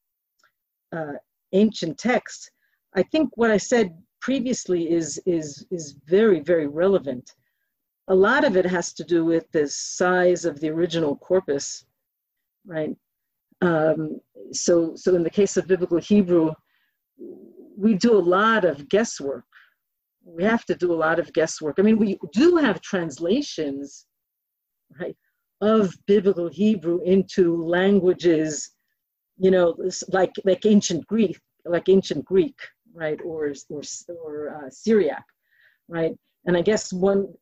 [0.96, 1.14] uh,
[1.52, 2.50] ancient texts,
[2.96, 7.34] I think what I said previously is is is very very relevant.
[8.08, 11.86] A lot of it has to do with the size of the original corpus,
[12.66, 12.96] right?
[13.62, 14.20] Um,
[14.52, 16.54] so so in the case of biblical Hebrew,
[17.76, 19.46] we do a lot of guesswork.
[20.26, 21.76] We have to do a lot of guesswork.
[21.80, 24.06] I mean, we do have translations,
[25.00, 25.16] right?
[25.64, 28.72] of biblical Hebrew into languages,
[29.38, 29.76] you know,
[30.10, 32.58] like like ancient Greek, like ancient Greek,
[32.94, 35.24] right, or or or uh, Syriac,
[35.88, 36.14] right?
[36.46, 37.34] And I guess one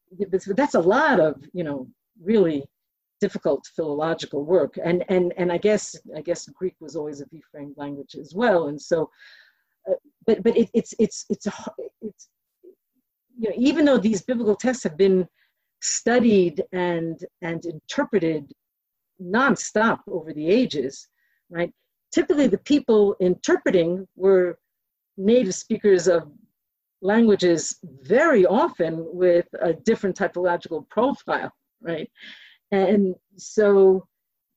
[0.56, 1.88] that's a lot of you know
[2.22, 2.64] really
[3.20, 7.74] difficult philological work, and and and I guess I guess Greek was always a V-frame
[7.76, 9.10] language as well, and so,
[9.90, 9.96] uh,
[10.26, 11.54] but but it, it's it's it's a,
[12.02, 12.30] it's
[13.40, 15.28] you know even though these biblical texts have been
[15.82, 18.52] studied and and interpreted
[19.22, 21.08] nonstop over the ages,
[21.50, 21.72] right?
[22.12, 24.58] Typically, the people interpreting were
[25.18, 26.32] native speakers of
[27.02, 31.52] languages very often with a different typological profile,
[31.82, 32.10] right?
[32.72, 34.08] And so,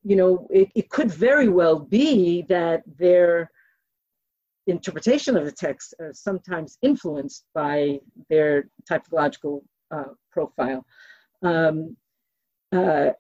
[0.03, 3.51] you know, it, it could very well be that their
[4.67, 8.01] interpretation of the text are sometimes influenced by
[8.31, 10.85] their typological uh, profile.
[11.43, 11.97] Um,
[12.73, 13.11] uh,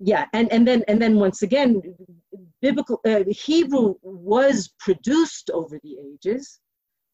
[0.00, 1.82] yeah, and, and then and then once again,
[2.62, 6.60] biblical uh, Hebrew was produced over the ages,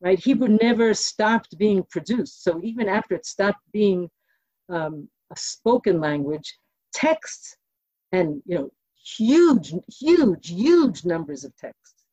[0.01, 0.19] right?
[0.19, 2.45] Hebrew never stopped being produced.
[2.45, 4.11] So even after it stopped being
[4.69, 6.59] um, a spoken language,
[6.93, 7.57] texts
[8.13, 8.71] and you know
[9.17, 12.04] huge, huge, huge numbers of texts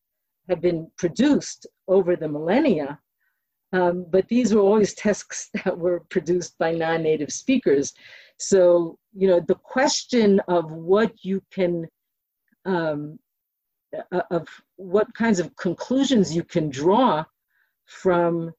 [0.52, 3.00] have been produced over the millennia
[3.74, 7.94] Um, but these were always texts that were produced by non-native speakers.
[8.40, 11.88] So, you know, the question of what you can,
[12.66, 13.20] um,
[14.12, 14.48] uh, of
[14.78, 17.24] what kinds of conclusions you can draw
[17.86, 18.52] from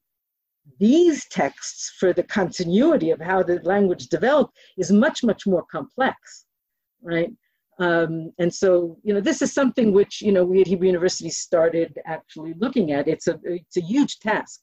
[0.79, 6.45] these texts for the continuity of how the language developed is much, much more complex,
[7.01, 7.31] right?
[7.79, 11.29] Um, and so, you know, this is something which, you know, we at Hebrew University
[11.29, 13.07] started actually looking at.
[13.07, 14.61] It's a, it's a huge task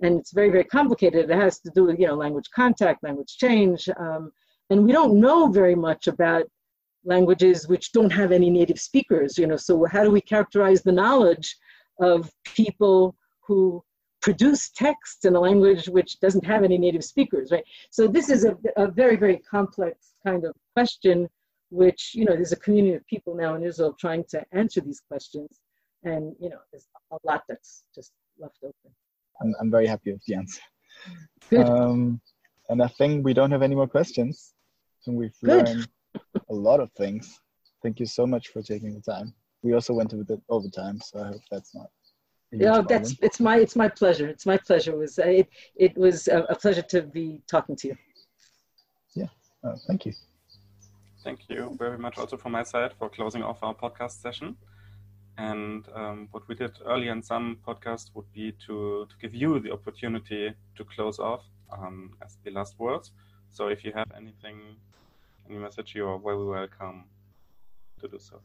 [0.00, 1.30] and it's very, very complicated.
[1.30, 3.88] It has to do with, you know, language contact, language change.
[3.98, 4.32] Um,
[4.70, 6.44] and we don't know very much about
[7.04, 10.92] languages which don't have any native speakers, you know, so how do we characterize the
[10.92, 11.56] knowledge
[12.00, 13.82] of people who
[14.20, 17.64] produce texts in a language which doesn't have any native speakers, right?
[17.90, 21.28] So this is a, a very, very complex kind of question,
[21.70, 25.02] which, you know, there's a community of people now in Israel trying to answer these
[25.08, 25.60] questions.
[26.04, 28.90] And, you know, there's a lot that's just left open.
[29.40, 30.60] I'm, I'm very happy with the answer.
[31.50, 31.66] Good.
[31.66, 32.20] Um,
[32.68, 34.54] and I think we don't have any more questions.
[35.00, 35.66] So we've Good.
[35.66, 35.88] learned
[36.48, 37.40] a lot of things.
[37.82, 39.34] Thank you so much for taking the time.
[39.62, 41.90] We also went a bit over the overtime, so I hope that's not
[42.52, 44.28] Yeah, that's it's my it's my pleasure.
[44.28, 44.92] It's my pleasure.
[44.92, 47.96] It was it it was a, a pleasure to be talking to you.
[49.66, 50.12] Oh, thank you.
[51.26, 54.56] Thank you very much also from my side for closing off our podcast session.
[55.36, 59.58] And um, what we did earlier in some podcasts would be to, to give you
[59.58, 61.42] the opportunity to close off
[61.76, 63.10] um, as the last words.
[63.50, 64.76] So if you have anything,
[65.50, 67.06] any message, you are very welcome
[68.00, 68.40] to do so.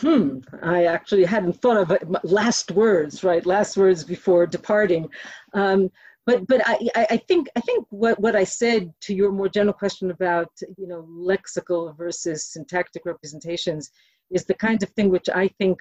[0.00, 0.38] Hmm.
[0.64, 2.02] I actually hadn't thought of it.
[2.24, 3.46] Last words, right?
[3.46, 5.08] Last words before departing.
[5.54, 5.92] Um,
[6.26, 9.72] but but I, I think I think what, what I said to your more general
[9.72, 13.90] question about you know lexical versus syntactic representations
[14.30, 15.78] is the kind of thing which I think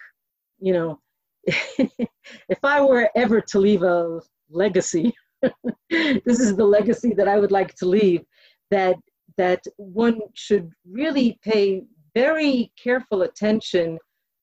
[0.59, 0.99] you know
[1.45, 5.13] if I were ever to leave a legacy,
[5.89, 8.21] this is the legacy that I would like to leave.
[8.71, 8.95] That
[9.37, 11.83] that one should really pay
[12.15, 13.97] very careful attention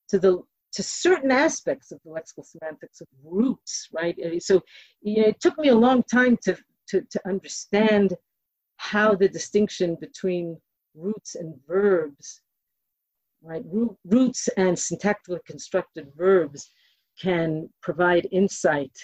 [0.08, 0.40] to the
[0.76, 4.14] to certain aspects of the lexical semantics of roots, right?
[4.40, 4.62] So
[5.00, 6.54] you know, it took me a long time to,
[6.88, 8.14] to, to understand
[8.76, 10.58] how the distinction between
[10.94, 12.42] roots and verbs,
[13.42, 13.62] right?
[13.72, 16.68] Root, roots and syntactically constructed verbs
[17.18, 18.94] can provide insight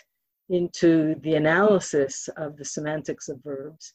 [0.51, 3.95] into the analysis of the semantics of verbs.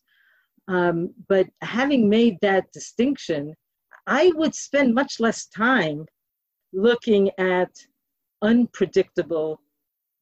[0.68, 3.54] Um, but having made that distinction,
[4.08, 6.08] I would spend much less time
[6.74, 7.72] looking at
[8.42, 9.60] unpredictable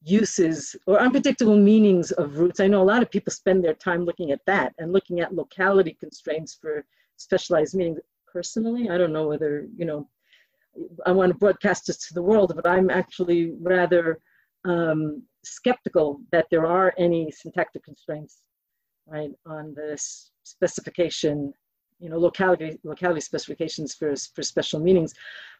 [0.03, 2.59] uses or unpredictable meanings of roots.
[2.59, 5.33] I know a lot of people spend their time looking at that and looking at
[5.33, 6.85] locality constraints for
[7.17, 7.99] specialized meanings.
[8.31, 10.07] Personally, I don't know whether, you know,
[11.05, 14.19] I want to broadcast this to the world, but I'm actually rather
[14.65, 18.41] um, skeptical that there are any syntactic constraints,
[19.07, 21.53] right, on this specification
[21.99, 25.13] you know locality locality specifications for for special meanings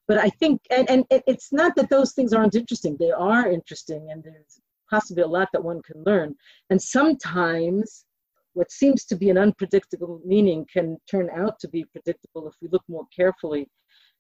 [0.08, 2.98] but i think and, and it's not that those things aren't interesting.
[3.00, 6.36] They are interesting and there's possibly a lot that one can learn.
[6.70, 8.06] And sometimes
[8.54, 12.70] what seems to be an unpredictable meaning can turn out to be predictable if we
[12.70, 13.68] look more carefully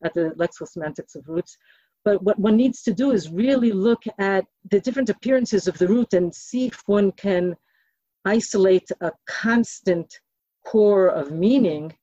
[0.04, 1.58] at the lexical semantics of roots.
[2.04, 5.88] But what one needs to do is really look at the different appearances of the
[5.88, 7.56] root and see if one can
[8.26, 10.20] isolate a constant
[10.66, 11.94] core of meaning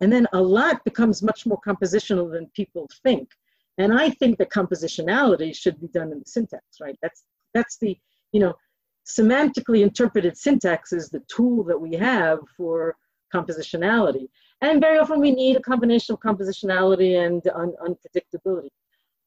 [0.00, 3.28] and then a lot becomes much more compositional than people think.
[3.78, 6.96] And I think that compositionality should be done in the syntax, right?
[7.02, 7.24] That's
[7.54, 7.96] that's the,
[8.32, 8.54] you know,
[9.06, 12.96] semantically interpreted syntax is the tool that we have for
[13.32, 14.28] compositionality.
[14.60, 18.70] And very often we need a combination of compositionality and un- unpredictability.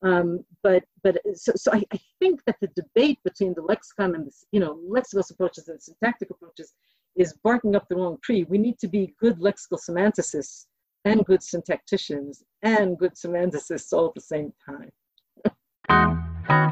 [0.04, 4.28] Um, but but so, so I, I think that the debate between the lexicon and
[4.28, 6.74] the you know lexical approaches and syntactic approaches
[7.18, 8.46] is barking up the wrong tree.
[8.48, 10.66] We need to be good lexical semanticists
[11.06, 14.92] and good syntacticians and good semanticists all at the same time.